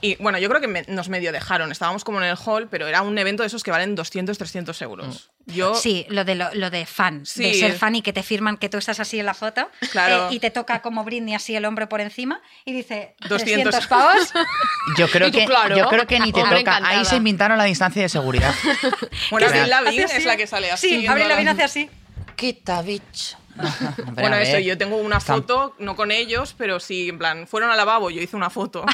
[0.00, 1.72] Y bueno, yo creo que me- nos medio dejaron.
[1.72, 4.82] Estábamos como en el hall, pero era un evento de esos que valen 200, 300
[4.82, 5.30] euros.
[5.46, 8.56] Yo, Sí, lo de, lo, lo de fan, de ser fan y que te firman
[8.58, 10.28] que tú estás así en la foto Claro.
[10.28, 13.72] eh, y te toca como Britney así el hombro por encima y dice 200.
[13.72, 14.32] 200 pavos.
[14.98, 15.76] Yo creo, que, claro.
[15.76, 16.80] yo creo que ni te Hombre, toca.
[16.84, 18.54] Ahí se inventaron la distancia de seguridad.
[19.30, 20.88] bueno, Avril Lavigne es la que sale así.
[21.00, 21.90] Sí, todas Lavigne hace así.
[22.36, 23.36] Quita, bitch.
[24.14, 27.76] Bueno, eso, yo tengo una foto, no con ellos, pero sí, en plan, fueron al
[27.76, 28.84] lavabo, yo hice una foto.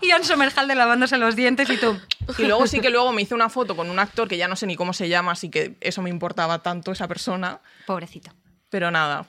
[0.00, 1.98] Y John Somerhalder lavándose los dientes y tú.
[2.38, 4.56] Y luego sí que luego me hice una foto con un actor que ya no
[4.56, 7.60] sé ni cómo se llama, así que eso me importaba tanto esa persona.
[7.86, 8.32] Pobrecito.
[8.72, 9.26] Pero nada,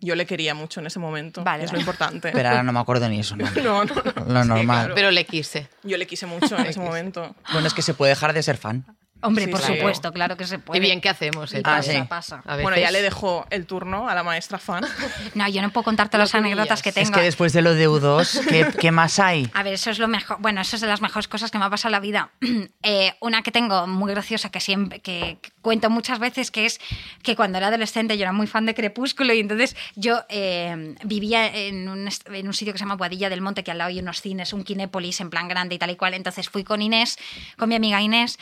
[0.00, 1.44] yo le quería mucho en ese momento.
[1.44, 1.76] Vale, es vale.
[1.76, 2.30] lo importante.
[2.32, 3.36] Pero ahora no me acuerdo ni eso.
[3.36, 3.44] ¿no?
[3.62, 4.02] No, no, no.
[4.34, 4.64] Lo Sí, normal.
[4.64, 4.94] claro.
[4.94, 5.68] Pero le quise.
[5.82, 7.36] Yo le quise mucho en ese momento.
[7.52, 8.86] Bueno, es que se puede dejar de ser fan.
[9.20, 9.74] Hombre, Sí, por sí.
[9.74, 10.78] supuesto, claro que se puede.
[10.78, 11.52] Y bien, ¿qué hacemos?
[11.52, 11.62] Y eh?
[11.64, 11.98] Ah, pasa, sí.
[12.08, 12.42] pasa.
[12.46, 14.84] A Bueno, ya veces- le dejo el turno a la maestra fan.
[15.34, 17.08] No, yo no puedo contarte las anécdotas que tengo.
[17.08, 19.50] Es que después de lo de U2, ¿qué, qué más hay?
[19.54, 20.36] A ver, eso es lo mejor.
[20.40, 22.30] Bueno, eso es de las mejores cosas que me ha pasado en la vida.
[22.82, 26.80] Eh, una que tengo muy graciosa que siempre que, que cuento muchas veces que es
[27.22, 31.54] que cuando era adolescente yo era muy fan de Crepúsculo y entonces yo eh, vivía
[31.54, 33.98] en un, en un sitio que se llama Boadilla del Monte que al lado hay
[33.98, 36.14] unos cines, un Kinépolis en plan grande y tal y cual.
[36.14, 37.18] Entonces fui con Inés,
[37.58, 38.38] con mi amiga Inés.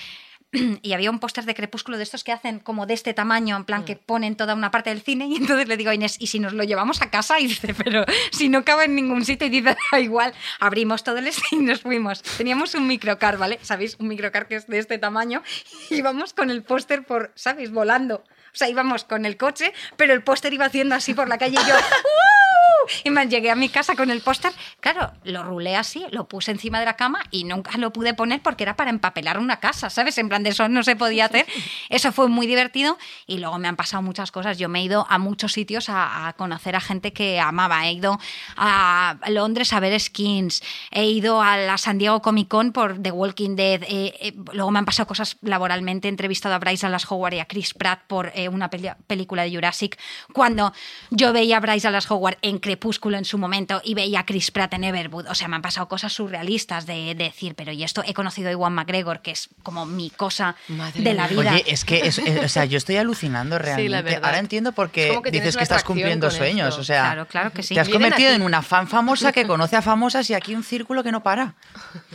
[0.83, 3.65] Y había un póster de Crepúsculo de estos que hacen como de este tamaño, en
[3.65, 5.27] plan que ponen toda una parte del cine.
[5.27, 7.41] Y entonces le digo a Inés, ¿y si nos lo llevamos a casa?
[7.41, 9.47] Y dice, pero si no cabe en ningún sitio.
[9.47, 10.33] Y dice, da igual.
[10.61, 12.23] Abrimos todo el cine y nos fuimos.
[12.23, 13.59] Teníamos un microcar, ¿vale?
[13.63, 13.97] ¿Sabéis?
[13.99, 15.43] Un microcar que es de este tamaño.
[15.91, 17.71] Y íbamos con el póster por, ¿sabéis?
[17.71, 18.17] Volando.
[18.17, 21.59] O sea, íbamos con el coche, pero el póster iba haciendo así por la calle
[21.63, 21.75] y yo...
[21.77, 22.56] ¡uh!
[23.05, 24.53] Y me llegué a mi casa con el póster.
[24.81, 28.41] Claro, lo rulé así, lo puse encima de la cama y nunca lo pude poner
[28.43, 30.19] porque era para empapelar una casa, ¿sabes?
[30.19, 31.47] En plan de eso no se podía hacer.
[31.89, 34.59] Eso fue muy divertido y luego me han pasado muchas cosas.
[34.59, 37.87] Yo me he ido a muchos sitios a, a conocer a gente que amaba.
[37.87, 38.19] He ido
[38.57, 40.63] a Londres a ver skins.
[40.91, 43.83] He ido a la San Diego Comic Con por The Walking Dead.
[43.85, 46.09] Eh, eh, luego me han pasado cosas laboralmente.
[46.09, 49.55] He entrevistado a Bryce Dallas Howard y a Chris Pratt por eh, una película de
[49.55, 49.99] Jurassic.
[50.33, 50.73] Cuando
[51.11, 52.76] yo veía a Bryce Dallas Howard en Crepúsculo
[53.17, 55.27] en su momento y veía a Chris Pratt en Everwood.
[55.29, 58.49] O sea, me han pasado cosas surrealistas de, de decir, pero y esto he conocido
[58.49, 61.41] a Iwan McGregor, que es como mi cosa Madre de la mía.
[61.41, 61.53] vida.
[61.53, 64.03] Oye, es que, es- es- o sea, yo estoy alucinando realmente.
[64.03, 64.25] verdad.
[64.25, 66.69] Ahora entiendo por qué que dices que estás cumpliendo sueños.
[66.71, 66.81] esto.
[66.81, 67.75] O sea, Claro, claro que sí.
[67.75, 68.37] te has convertido aquí.
[68.37, 71.55] en una fan famosa que conoce a famosas y aquí un círculo que no para.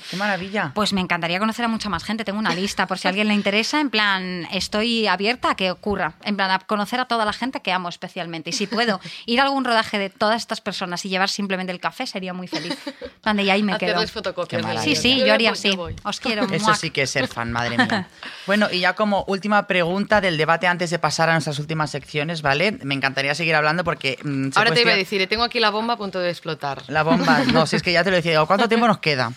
[0.09, 0.71] ¡Qué maravilla!
[0.73, 2.23] Pues me encantaría conocer a mucha más gente.
[2.25, 3.79] Tengo una lista por si a alguien le interesa.
[3.79, 6.13] En plan, estoy abierta a que ocurra.
[6.23, 8.49] En plan, a conocer a toda la gente que amo especialmente.
[8.49, 11.79] Y si puedo ir a algún rodaje de todas estas personas y llevar simplemente el
[11.79, 12.77] café, sería muy feliz.
[12.85, 14.05] En plan de, y ahí me quedo.
[14.07, 15.77] Fotocopias Sí, sí, Yo yo haría así.
[16.03, 16.43] Os quiero.
[16.43, 16.77] Eso muac.
[16.77, 18.09] sí que es ser fan, madre mía.
[18.45, 22.41] Bueno, y ya como última pregunta del debate antes de pasar a nuestras últimas secciones,
[22.41, 22.73] ¿vale?
[22.83, 24.17] Me encantaría seguir hablando porque...
[24.23, 26.83] mm, se Ahora te iba a decir, tengo aquí la bomba a punto de explotar.
[26.87, 27.43] La bomba.
[27.51, 28.43] No, si es que ya te lo decía.
[28.45, 29.31] ¿Cuánto tiempo nos queda?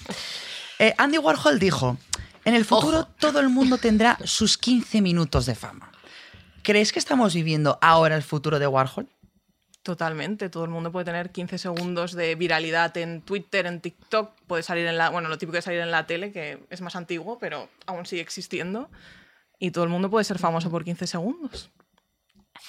[0.79, 1.97] Eh, Andy Warhol dijo,
[2.45, 3.09] en el futuro Ojo.
[3.19, 5.93] todo el mundo tendrá sus 15 minutos de fama.
[6.63, 9.07] ¿Crees que estamos viviendo ahora el futuro de Warhol?
[9.85, 14.63] Totalmente, todo el mundo puede tener 15 segundos de viralidad en Twitter, en TikTok, puede
[14.63, 17.39] salir en la, bueno, lo típico de salir en la tele, que es más antiguo,
[17.39, 18.89] pero aún sigue existiendo,
[19.59, 21.71] y todo el mundo puede ser famoso por 15 segundos.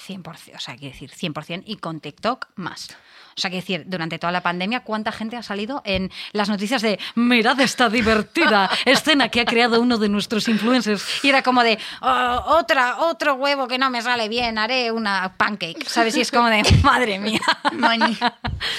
[0.07, 2.89] 100%, o sea, quiero decir, 100% y con TikTok más.
[3.37, 6.81] O sea, quiero decir, durante toda la pandemia, ¿cuánta gente ha salido en las noticias
[6.81, 11.05] de mirad esta divertida escena que ha creado uno de nuestros influencers?
[11.21, 15.33] Y era como de, "Oh, otra, otro huevo que no me sale bien, haré una
[15.35, 16.15] pancake, ¿sabes?
[16.15, 17.41] Y es como de, madre mía.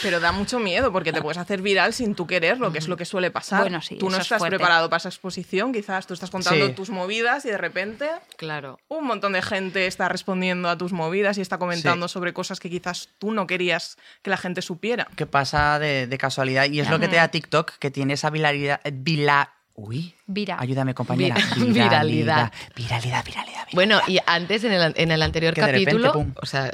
[0.03, 2.97] Pero da mucho miedo porque te puedes hacer viral sin tú quererlo, que es lo
[2.97, 3.61] que suele pasar.
[3.61, 4.57] Bueno, sí, tú no es estás fuerte.
[4.57, 6.73] preparado para esa exposición, quizás tú estás contando Sí.
[6.73, 8.79] tus movidas y de repente Claro.
[8.89, 12.71] un montón de gente está respondiendo a tus movidas y está comentando sobre cosas que
[12.71, 15.09] quizás tú no querías que la gente supiera.
[15.17, 16.67] Que pasa de, de casualidad.
[16.67, 18.81] Y es lo que te da TikTok, que tiene esa viralidad...
[18.93, 20.15] Vila, uy.
[20.29, 20.57] Vira.
[20.59, 21.37] Ayúdame, compañera.
[21.57, 22.53] Vi- viralidad.
[22.75, 23.67] Viralidad, viralidad.
[23.73, 26.71] Bueno, y antes en el, en el anterior Que de repente, capítulo, o sea,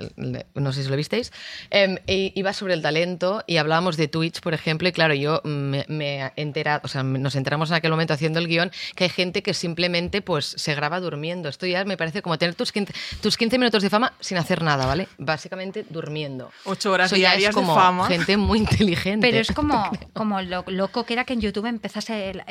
[0.54, 1.32] no sé si lo visteis,
[1.70, 5.40] em, i- iba sobre el talento y hablábamos de Twitch, por ejemplo, y claro, yo
[5.44, 9.04] me, me he enterado, o sea, nos enteramos en aquel momento haciendo el guion que
[9.04, 11.48] hay gente que simplemente pues se graba durmiendo.
[11.50, 14.62] Esto ya me parece como tener tus 15, tus 15 minutos de fama sin hacer
[14.62, 15.08] nada, ¿vale?
[15.18, 16.50] Básicamente durmiendo.
[16.64, 18.06] Ocho horas Eso ya diarias es como de fama.
[18.08, 19.26] gente muy inteligente.
[19.30, 22.42] Pero es como, como lo loco que era que en YouTube empezase el,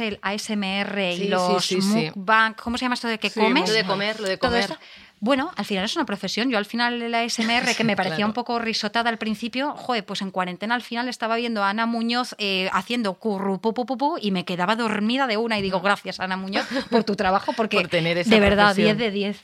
[0.00, 3.40] el ASMR Sí, y los sí, sí, mukbang, ¿cómo se llama esto de que Sí,
[3.40, 3.68] comes?
[3.68, 4.64] Lo de comer, lo de Todo comer.
[4.64, 4.78] esto.
[5.20, 6.50] Bueno, al final es una profesión.
[6.50, 8.28] Yo al final el ASMR, que me parecía Claro.
[8.28, 11.86] un poco risotada al principio, joder, pues en cuarentena al final estaba viendo a Ana
[11.86, 15.62] Muñoz eh, haciendo curru pu, pu, pu, pu, y me quedaba dormida de una y
[15.62, 18.98] digo, gracias Ana Muñoz por tu trabajo, porque Por tener esa de verdad, profesión.
[18.98, 19.40] 10 de 10.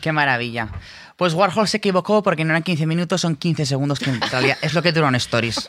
[0.00, 0.68] Qué maravilla.
[1.16, 4.58] Pues Warhol se equivocó porque no eran 15 minutos, son 15 segundos, que en realidad
[4.60, 5.66] es lo que duran stories.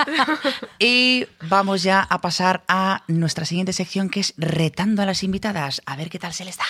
[0.78, 5.82] y vamos ya a pasar a nuestra siguiente sección que es retando a las invitadas.
[5.86, 6.66] A ver qué tal se les da.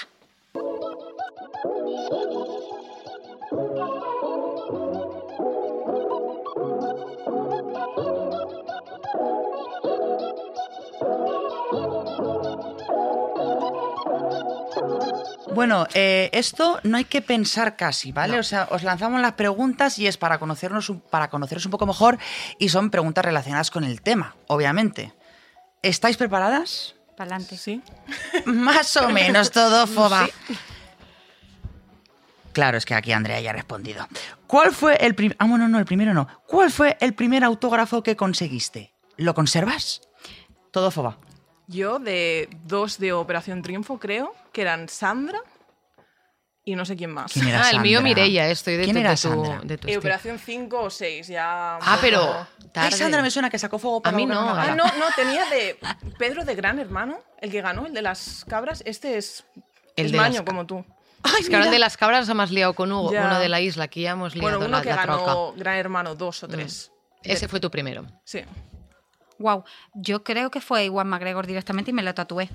[15.55, 18.39] Bueno, eh, esto no hay que pensar casi, ¿vale?
[18.39, 21.87] O sea, os lanzamos las preguntas y es para conocernos, un- para conoceros un poco
[21.87, 22.19] mejor
[22.59, 25.13] y son preguntas relacionadas con el tema, obviamente.
[25.83, 26.95] ¿Estáis preparadas?
[27.17, 27.57] Pa'lante.
[27.57, 27.83] Sí.
[28.45, 30.29] Más o menos todo, Foba.
[32.53, 34.07] Claro, es que aquí Andrea ya ha respondido.
[34.47, 35.37] ¿Cuál fue el primer...
[35.39, 36.27] Ah, bueno, no, el primero no.
[36.47, 38.93] ¿Cuál fue el primer autógrafo que conseguiste?
[39.17, 40.03] ¿Lo conservas?
[40.73, 41.19] Todo Foba.
[41.71, 45.41] Yo de dos de Operación Triunfo, creo, que eran Sandra
[46.65, 47.33] y no sé quién más.
[47.33, 48.15] ¿Quién era Ah, el mío Sandra?
[48.15, 49.61] Mireia, estoy de ¿Quién tu, era de tu- Sandra?
[49.63, 49.99] de tu Eh, estilo.
[50.01, 51.77] Operación 5 o 6, ya...
[51.81, 52.23] Ah, pero
[52.61, 52.97] Ay, tarde.
[52.97, 55.07] Sandra me suena que sacó fuego por A mí en no, una ah, no, no,
[55.17, 55.79] tenía de
[56.19, 58.83] Pedro de Gran Hermano, el que ganó, el de las cabras.
[58.85, 59.45] Este es,
[59.97, 60.85] El es de las maño ca- como tú.
[61.23, 63.27] Ay, Es que ahora de las cabras nos hemos liado con Hugo, Ya.
[63.27, 65.59] uno de la isla, aquí ya hemos liado Bueno, uno la, que la ganó troca.
[65.59, 66.51] Gran Hermano 2 o Mm.
[66.51, 66.93] 3.
[67.23, 68.07] Ese fue tu primero.
[68.25, 68.41] Sí.
[69.41, 69.65] Wow,
[69.95, 72.51] yo creo que fue Iwan McGregor directamente y me lo tatué.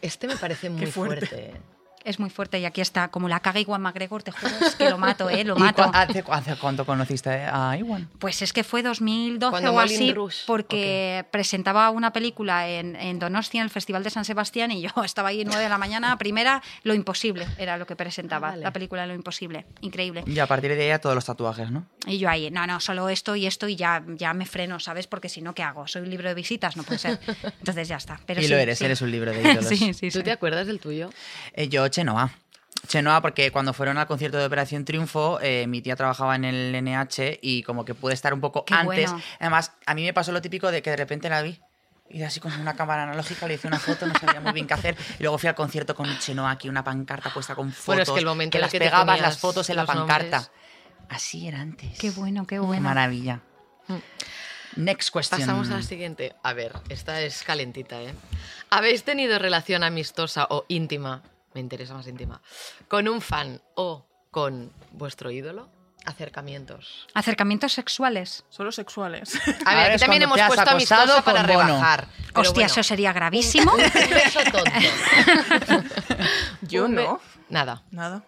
[0.00, 1.26] Este me parece muy fuerte.
[1.26, 1.60] fuerte.
[2.04, 4.88] Es muy fuerte y aquí está, como la caga Iwan McGregor, te juro, es que
[4.88, 5.44] lo mato, ¿eh?
[5.44, 5.82] Lo ¿Y mato.
[5.84, 8.08] cu- hace, hace cuánto conociste a Iwan?
[8.18, 10.14] Pues es que fue 2012 Cuando o así,
[10.46, 14.90] porque presentaba una película en, en Donostia, en el Festival de San Sebastián, y yo
[15.04, 18.62] estaba ahí 9 de la mañana, primera, Lo Imposible, era lo que presentaba, Ah, vale.
[18.62, 20.22] la película Lo Imposible, increíble.
[20.26, 21.86] Y a partir de ahí a todos los tatuajes, ¿no?
[22.06, 25.06] Y yo ahí, no, no, solo esto y esto y ya, ya me freno, ¿sabes?
[25.06, 25.86] Porque si no, ¿qué hago?
[25.86, 26.76] ¿Soy un libro de visitas?
[26.76, 27.18] No puede ser.
[27.58, 28.18] Entonces ya está.
[28.26, 28.84] Pero y sí, lo eres, sí.
[28.84, 29.66] eres un libro de ídolos.
[29.66, 30.22] sí, sí, ¿Tú sí.
[30.24, 31.10] te acuerdas del tuyo?
[31.54, 32.30] Eh, yo, Chenoa.
[32.86, 36.74] Chenoa, porque cuando fueron al concierto de Operación Triunfo, eh, mi tía trabajaba en el
[36.74, 39.10] NH y como que pude estar un poco Qué antes.
[39.10, 39.24] bueno.
[39.40, 41.60] Además, a mí me pasó lo típico de que de repente la vi
[42.10, 44.74] y así con una cámara analógica le hice una foto, no sabía muy bien qué
[44.74, 44.96] hacer.
[45.18, 47.86] Y luego fui al concierto con Chenoa aquí, una pancarta puesta con fotos.
[47.86, 49.84] Bueno, es que el momento en el las que te pegabas las fotos en la
[49.84, 50.36] pancarta.
[50.38, 50.50] nombres.
[51.10, 51.98] Así era antes.
[51.98, 52.82] Qué bueno, qué Qué bueno.
[52.82, 53.40] maravilla.
[54.76, 55.40] Next question.
[55.40, 56.34] Pasamos a la siguiente.
[56.42, 58.14] A ver, esta es calentita, ¿eh?
[58.70, 61.22] ¿Habéis tenido relación amistosa o íntima?
[61.54, 62.40] Me interesa más íntima.
[62.88, 65.70] ¿Con un fan o con vuestro ídolo?
[66.04, 67.06] Acercamientos.
[67.14, 68.44] Acercamientos sexuales.
[68.48, 69.38] Solo sexuales.
[69.66, 71.66] A ver, aquí también hemos puesto amistosa para Bono.
[71.66, 72.08] rebajar.
[72.34, 73.72] Hostia, bueno, eso sería gravísimo.
[73.72, 74.70] un beso tonto.
[76.62, 77.20] Yo no.
[77.48, 77.82] Nada.
[77.90, 78.22] Nada.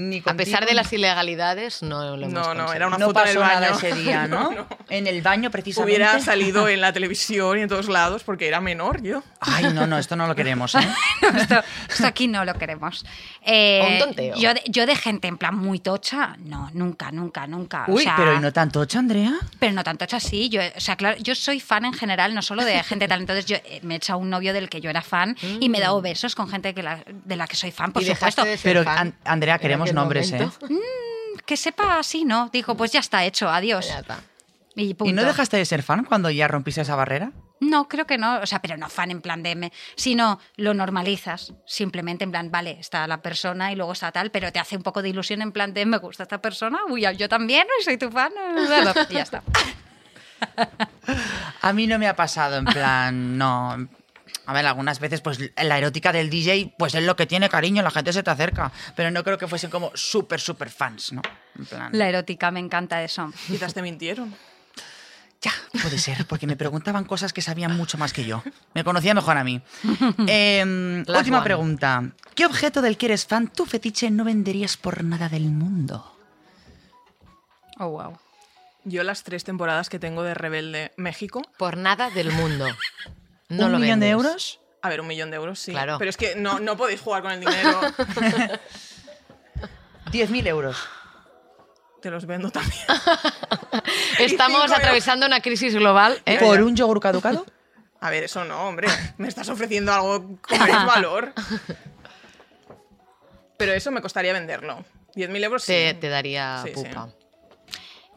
[0.00, 3.06] Ni A pesar contigo de las ilegalidades, no lo hemos No, no, era una no
[3.06, 3.76] foto en el pasó nada baño.
[3.78, 4.66] ese día, ¿no?
[4.88, 5.96] En el baño, precisamente.
[5.96, 9.24] Hubiera salido en la televisión y en todos lados porque era menor yo.
[9.40, 10.88] Ay, no, no, esto no lo queremos, ¿eh?
[11.36, 13.04] esto, esto aquí no lo queremos.
[13.44, 14.36] Eh, O un tonteo.
[14.36, 17.84] Yo de, yo de gente en plan muy tocha, no, nunca, nunca, nunca.
[17.88, 19.34] O Uy, sea, pero ¿y no tanto, Andrea?
[19.58, 20.48] pero no tan tocha así.
[20.48, 23.20] Yo, o sea, claro, yo soy fan en general, no solo de gente tal.
[23.20, 25.78] Entonces yo eh, me he echado un novio del que yo era fan y me
[25.78, 28.06] he dado besos con gente que la- de la que soy fan, por Mm.
[28.06, 28.44] ¿Y supuesto.
[28.44, 30.38] de ser Pero, fan An- Andrea, queremos nombres, ¿eh?
[30.38, 30.68] momento?
[31.46, 32.50] Que sepa así, ¿no?
[32.52, 33.88] Digo, pues ya está hecho, adiós.
[33.88, 34.20] Ya está.
[34.74, 35.10] Y, punto.
[35.10, 37.32] ¿Y no dejaste de ser fan cuando ya rompiste esa barrera?
[37.60, 40.74] No, creo que no, o sea, pero no fan en plan de, me, sino lo
[40.74, 44.76] normalizas, simplemente en plan, vale, está la persona y luego está tal, pero te hace
[44.76, 47.98] un poco de ilusión en plan de, me gusta esta persona, uy, yo también, soy
[47.98, 48.32] tu fan,
[49.10, 49.42] y ya está.
[51.62, 53.88] A mí no me ha pasado, en plan, no.
[54.48, 57.82] A ver, algunas veces, pues la erótica del DJ, pues es lo que tiene cariño,
[57.82, 58.72] la gente se te acerca.
[58.96, 61.20] Pero no creo que fuesen como súper, súper fans, ¿no?
[61.58, 61.90] En plan.
[61.92, 63.30] La erótica, me encanta eso.
[63.46, 64.34] Quizás te mintieron.
[65.40, 68.42] Ya, puede ser, porque me preguntaban cosas que sabían mucho más que yo.
[68.74, 69.62] Me conocía mejor a mí.
[70.26, 71.44] Em, última one.
[71.44, 72.10] pregunta.
[72.34, 76.18] ¿Qué objeto del que eres fan, tu fetiche, no venderías por nada del mundo?
[77.78, 78.18] Oh, wow.
[78.82, 82.66] Yo las tres temporadas que tengo de Rebelde México, Por nada del mundo.
[83.48, 84.60] No ¿Un lo millón de euros?
[84.82, 85.72] a ver, un millón de euros, sí.
[85.72, 85.96] Claro.
[85.98, 87.80] Pero es que no, no podéis jugar con el dinero.
[90.12, 90.76] 10.000 euros.
[92.00, 92.84] Te los vendo también.
[94.18, 96.20] Estamos atravesando una crisis global.
[96.26, 96.38] ¿eh?
[96.38, 97.44] ¿Por un yogur caducado?
[98.00, 98.86] A ver, eso no, hombre.
[99.16, 101.32] Me estás ofreciendo algo con más valor.
[103.56, 104.84] Pero eso me costaría venderlo.
[105.16, 105.72] 10.000 euros sí.
[105.72, 106.74] Te, te daría Sí, sí.
[106.84, 107.08] pupa.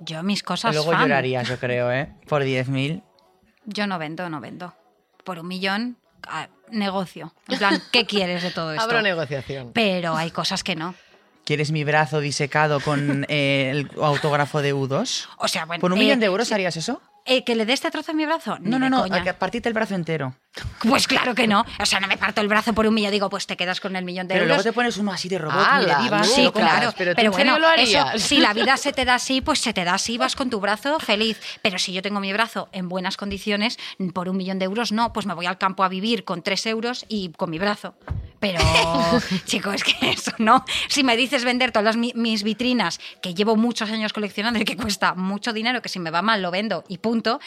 [0.01, 2.13] Yo mis cosas Luego fan, llorarías, yo creo, ¿eh?
[2.27, 3.01] Por 10.000.
[3.65, 4.75] yo no vendo, no vendo.
[5.24, 5.97] Por un millón,
[6.72, 7.34] negocio.
[7.47, 8.84] En plan, ¿qué quieres de todo esto?
[8.84, 9.72] Abro negociación.
[9.74, 10.95] Pero hay cosas que no.
[11.43, 15.28] ¿Quieres mi brazo disecado con eh, el autógrafo de U2?
[15.38, 15.82] O sea, bueno.
[15.82, 17.01] ¿Por un eh, millón de euros harías eso?
[17.26, 18.57] Eh, ¿Que le dé este trozo a mi brazo?
[18.59, 19.17] Ni No, no, no, coña.
[19.17, 20.36] a que partite el brazo entero.
[20.82, 21.63] Pues claro que no.
[21.80, 23.11] O sea, no me parto el brazo por un millón.
[23.11, 24.63] Digo, pues te quedas con el millón de Pero luego euros.
[24.65, 26.93] te pones uno así de robot, ¡Hala, muy de divas, Sí, claro.
[26.97, 28.22] pero Pero, ¿tú en bueno, lo eso, harías?
[28.22, 30.59] si la vida se te da así, pues se te da así, vas con tu
[30.59, 31.39] brazo feliz.
[31.61, 33.78] Pero si yo tengo mi brazo en buenas condiciones,
[34.13, 36.65] por un millón de euros no, pues me voy al campo a vivir con tres
[36.65, 37.93] euros y con mi brazo.
[38.42, 38.60] Pero,
[39.46, 40.66] chico, es que eso no.
[40.89, 44.76] Si me dices vender todas las mis vitrinas, que llevo muchos años coleccionando y que
[44.76, 47.39] cuesta mucho dinero, que si me va mal lo vendo y punto,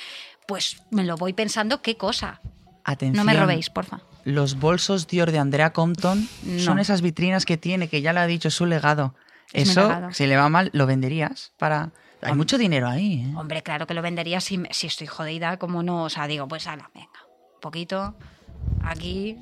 [0.46, 2.40] pues me lo voy pensando qué cosa.
[2.84, 3.26] Atención.
[3.26, 4.00] No me robéis, porfa.
[4.24, 6.58] Los bolsos Dior de Andrea Compton No.
[6.60, 9.14] son esas vitrinas que tiene, que ya le ha dicho, su legado.
[9.52, 10.12] Es Eso, legado.
[10.12, 11.90] si le va mal, lo venderías para...
[12.22, 13.34] Hay mucho dinero ahí, ¿eh?
[13.36, 16.04] Hombre, claro que lo vendería si, si estoy jodida, como no.
[16.04, 17.10] O sea, digo, pues ala, venga,
[17.54, 18.14] un poquito,
[18.82, 19.36] aquí,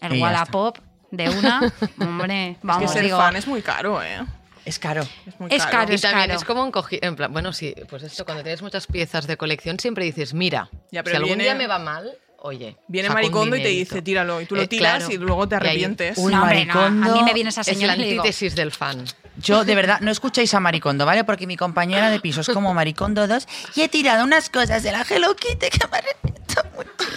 [0.00, 0.78] el Wallapop
[1.12, 1.72] de una.
[2.00, 3.16] Hombre, Es vamos, que ser digo.
[3.18, 4.18] fan es muy caro, ¿eh?
[4.64, 5.02] Es caro.
[5.26, 6.38] Es muy Es caro, Y es también caro.
[6.38, 9.36] es como un cogi- en plan, bueno, sí, pues esto, cuando tienes muchas piezas de
[9.36, 12.12] colección siempre dices, mira, Ya, si algún viene- día me va mal
[12.44, 12.76] oye.
[12.88, 14.40] Viene un Maricondo y te dice, tíralo.
[14.40, 15.12] Y tú lo Eh, tiras claro.
[15.14, 16.18] y luego te Y ahí- arrepientes.
[16.18, 16.42] Uy, no.
[16.42, 19.04] A maricondo mí me viene esa Es la señora le digo, antítesis del fan.
[19.36, 21.22] Yo, de verdad, no escuchéis a Maricondo, ¿vale?
[21.22, 23.46] Porque mi compañera de piso es como Maricondo 2
[23.76, 27.10] y he tirado unas cosas de la Hello Kitty que me arrepiento mucho.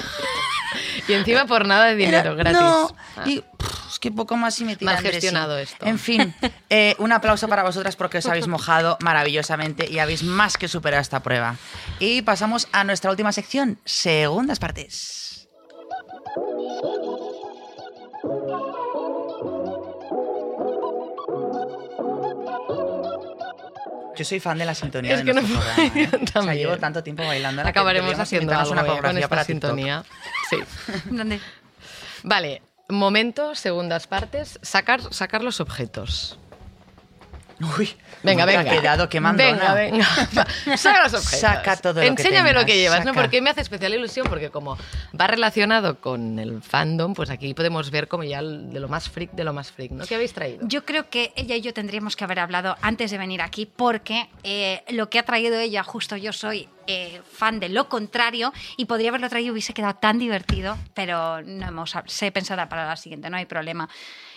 [1.08, 2.60] Y encima por nada de dinero, Era- gratis.
[2.62, 3.24] No, Ah.
[3.26, 3.44] y
[4.06, 5.08] que poco más y Mal sí.
[5.08, 5.84] gestionado esto.
[5.84, 6.36] En fin,
[6.70, 11.02] eh, un aplauso para vosotras porque os habéis mojado maravillosamente y habéis más que superado
[11.02, 11.56] esta prueba.
[11.98, 15.50] Y pasamos a nuestra última sección, segundas partes.
[24.16, 26.10] Yo soy fan de la sintonía Es de que no programa, ¿eh?
[26.36, 27.64] O sea, llevo tanto tiempo bailando.
[27.64, 29.72] Acabaremos haciendo algo una con esta para TikTok.
[29.72, 30.04] sintonía.
[30.50, 30.58] Sí.
[31.10, 31.40] ¿dónde?
[32.24, 36.38] Vale, momento, segundas partes, sacar, sacar los objetos.
[37.78, 37.90] Uy,
[38.22, 38.62] Venga, venga.
[38.62, 39.74] ha quedado que mandona.
[39.74, 40.06] Venga, venga.
[40.78, 41.40] Saca los objetos.
[41.40, 43.14] Saca todo lo que Enséñame lo que llevas, ¿no?
[43.14, 43.22] saca.
[43.22, 44.78] Porque me hace especial ilusión, porque como
[45.20, 49.32] va relacionado con el fandom, pues aquí podemos ver como ya de lo más freak
[49.32, 50.06] de lo más freak, ¿no?
[50.06, 50.68] ¿Qué habéis traído?
[50.68, 54.28] Yo creo que ella y yo tendríamos que haber hablado antes de venir aquí porque
[54.44, 58.86] eh, lo que ha traído ella, justo yo soy eh, fan de lo contrario y
[58.86, 62.96] podría haberlo traído y hubiese quedado tan divertido, pero no hemos, sé pensada para la
[62.98, 63.88] siguiente, no hay problema.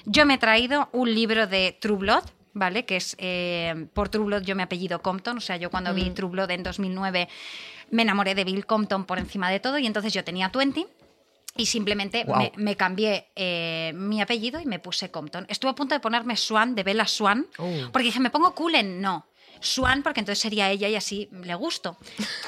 [0.04, 2.84] Yo me he traído un libro de True Blood, ¿vale?
[2.84, 6.10] Que es, eh, por True Blood yo me apellido Compton, o sea, yo cuando vi
[6.10, 7.28] True Blood en 2009
[7.90, 10.86] me enamoré de Bill Compton por encima de todo y entonces yo tenía 20
[11.56, 15.46] y simplemente me, me cambié eh, mi apellido y me puse Compton.
[15.48, 17.88] Estuve a punto de ponerme Swan, de Bella Swan, Oh.
[17.92, 19.00] porque dije, ¿me pongo Cullen?
[19.00, 19.26] No.
[19.60, 21.96] Swan, porque entonces sería ella y así le gusto.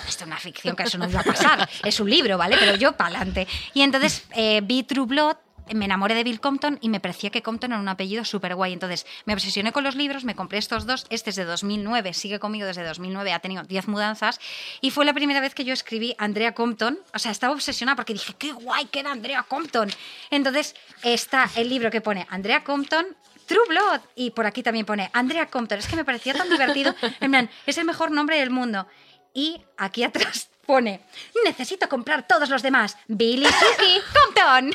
[0.06, 1.68] Esto es una ficción que eso no iba a pasar.
[1.82, 2.56] Es un libro, ¿vale?
[2.60, 3.48] Pero yo para adelante.
[3.74, 5.36] Y entonces eh, vi True Blood,
[5.74, 8.72] me enamoré de Bill Compton y me parecía que Compton era un apellido súper guay.
[8.72, 11.06] Entonces me obsesioné con los libros, me compré estos dos.
[11.10, 14.40] Este es de 2009, sigue conmigo desde 2009, ha tenido 10 mudanzas.
[14.80, 16.98] Y fue la primera vez que yo escribí Andrea Compton.
[17.14, 19.90] O sea, estaba obsesionada porque dije, qué guay que era Andrea Compton.
[20.30, 23.06] Entonces está el libro que pone Andrea Compton.
[23.46, 24.00] True Blood.
[24.14, 25.78] Y por aquí también pone Andrea Compton.
[25.78, 26.94] Es que me parecía tan divertido.
[27.20, 28.86] En plan, es el mejor nombre del mundo.
[29.34, 31.00] Y aquí atrás pone,
[31.44, 32.96] necesito comprar todos los demás.
[33.08, 34.72] Billy Chucky Compton.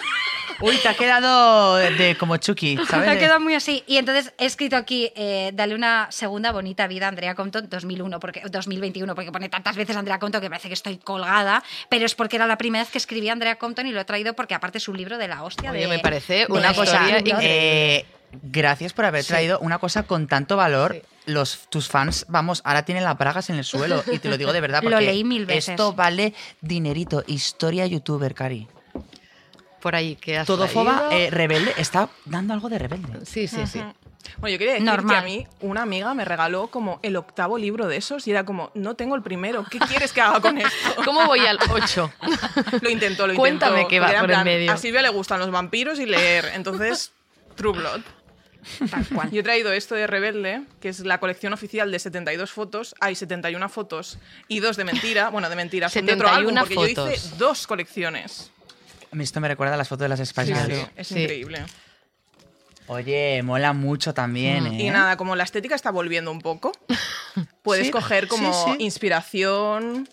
[0.62, 3.06] Uy, te ha quedado de, de como Chucky, ¿sabes?
[3.06, 3.84] Me ha De- quedado muy así.
[3.88, 8.20] Y entonces he escrito aquí, eh, dale una segunda bonita vida a Andrea Compton 2001,
[8.20, 12.16] porque, 2021, porque pone tantas veces Andrea Compton que parece que estoy colgada, pero es
[12.16, 14.78] porque era la primera vez que escribí Andrea Compton y lo he traído porque aparte
[14.78, 15.72] es un libro de la hostia.
[15.72, 17.08] Oye, de- me parece una cosa,
[17.42, 18.06] eh,
[18.44, 21.02] gracias por haber traído una cosa con tanto valor.
[21.26, 24.04] Los, tus fans, vamos, ahora tienen las bragas en el suelo.
[24.12, 25.70] Y te lo digo de verdad, Lo porque leí mil veces.
[25.70, 27.24] esto vale dinerito.
[27.26, 28.68] Historia youtuber, Cari.
[29.86, 31.28] Por ahí, que has Todo foba, traído?
[31.28, 33.24] eh, rebelde, está dando algo de rebelde.
[33.24, 33.80] Sí, sí, sí.
[34.40, 35.16] Bueno, yo quería decir Normal.
[35.16, 38.46] que a mí una amiga me regaló como el octavo libro de esos y era
[38.46, 40.72] como, no tengo el primero, ¿qué quieres que haga con esto?
[41.06, 42.12] ¿Cómo voy al 8?
[42.82, 43.36] Lo intentó, lo intentó.
[43.36, 44.72] Cuéntame qué va por el plan, medio.
[44.72, 47.12] A Silvia le gustan los vampiros y leer, entonces,
[47.56, 48.02] True Blood.
[48.90, 49.30] Tal cual.
[49.30, 52.96] Yo he traído esto de Rebelde, que es la colección oficial de 72 fotos.
[53.00, 54.18] Hay 71 fotos
[54.48, 55.30] y dos de mentira.
[55.30, 57.14] Bueno, de mentira, son de otro 71 álbum, porque yo fotos.
[57.28, 58.52] hice dos colecciones.
[59.16, 60.78] A mí Esto me recuerda a las fotos de las Spice Girls.
[60.78, 61.22] sí, es Sí.
[61.22, 61.66] increíble.
[62.88, 64.78] Oye, mola mucho también, ¿eh?
[64.84, 66.74] Y nada, como la estética está volviendo un poco,
[67.64, 68.84] puedes Sí, coger como sí, sí.
[68.84, 70.10] inspiración.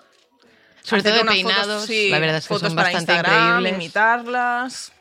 [0.82, 3.48] Sobre todo de peinados, fotos, sí, la verdad es que fotos son para bastante Instagram,
[3.58, 3.74] increíbles.
[3.74, 4.92] imitarlas.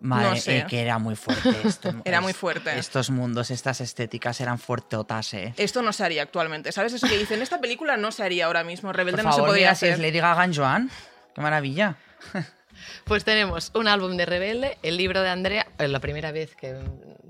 [0.00, 0.58] Madre, no sé.
[0.60, 1.94] eh, que era muy fuerte esto.
[2.04, 2.78] Era muy fuerte.
[2.78, 5.52] Estos mundos, estas estéticas eran fuertotas, ¿eh?
[5.58, 6.72] Esto no se haría actualmente.
[6.72, 7.40] ¿Sabes eso que dicen?
[7.42, 8.92] Esta película no se haría ahora mismo.
[8.92, 10.04] Rebelde Por no se favor, podría mira si es hacer.
[10.06, 10.90] Lady Gaga en Joan.
[11.34, 11.96] Qué maravilla.
[13.04, 16.76] Pues tenemos un álbum de Rebelde, el libro de Andrea, eh, la primera vez que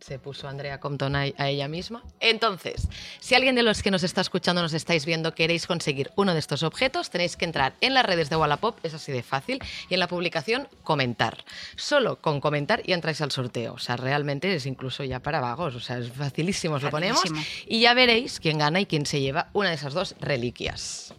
[0.00, 2.02] se puso Andrea Compton a, ella misma.
[2.20, 2.88] Entonces,
[3.20, 6.40] si alguien de los que nos está escuchando, nos estáis viendo, queréis conseguir uno de
[6.40, 9.94] estos objetos, tenéis que entrar en las redes de Wallapop, es así de fácil, y
[9.94, 11.44] en la publicación comentar.
[11.76, 13.74] Solo con comentar y entráis al sorteo.
[13.74, 17.22] O sea, realmente es incluso ya para vagos, o sea, es facilísimo, os lo ponemos.
[17.66, 21.14] Y ya veréis quién gana y quién se lleva una de esas dos reliquias.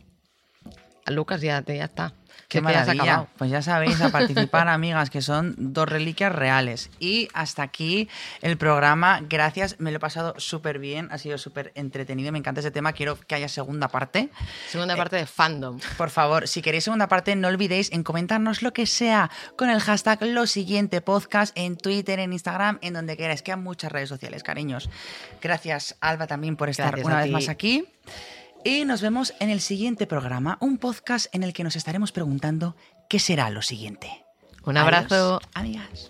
[1.08, 2.14] Lucas, ya, te- ya está.
[2.48, 3.28] Qué maravilla.
[3.38, 6.90] Pues ya sabéis, a participar, amigas, que son dos reliquias reales.
[7.00, 8.08] Y hasta aquí
[8.42, 9.22] el programa.
[9.28, 12.32] Gracias, me lo he pasado súper bien, ha sido súper entretenido.
[12.32, 12.94] Me encanta ese tema.
[12.94, 14.30] Quiero que haya segunda parte.
[14.70, 15.80] Segunda parte de fandom.
[15.98, 19.80] Por favor, si queréis segunda parte, no olvidéis en comentarnos lo que sea con el
[19.80, 23.42] hashtag lo siguiente podcast en Twitter, en Instagram, en donde queráis.
[23.42, 24.90] Quedan muchas redes sociales, cariños.
[25.42, 27.86] Gracias, Alba, también por estar Gracias una vez más aquí.
[28.68, 32.76] Y nos vemos en el siguiente programa, un podcast en el que nos estaremos preguntando
[33.08, 34.26] qué será lo siguiente.
[34.64, 35.36] Un abrazo.
[35.36, 36.10] Adiós, amigas.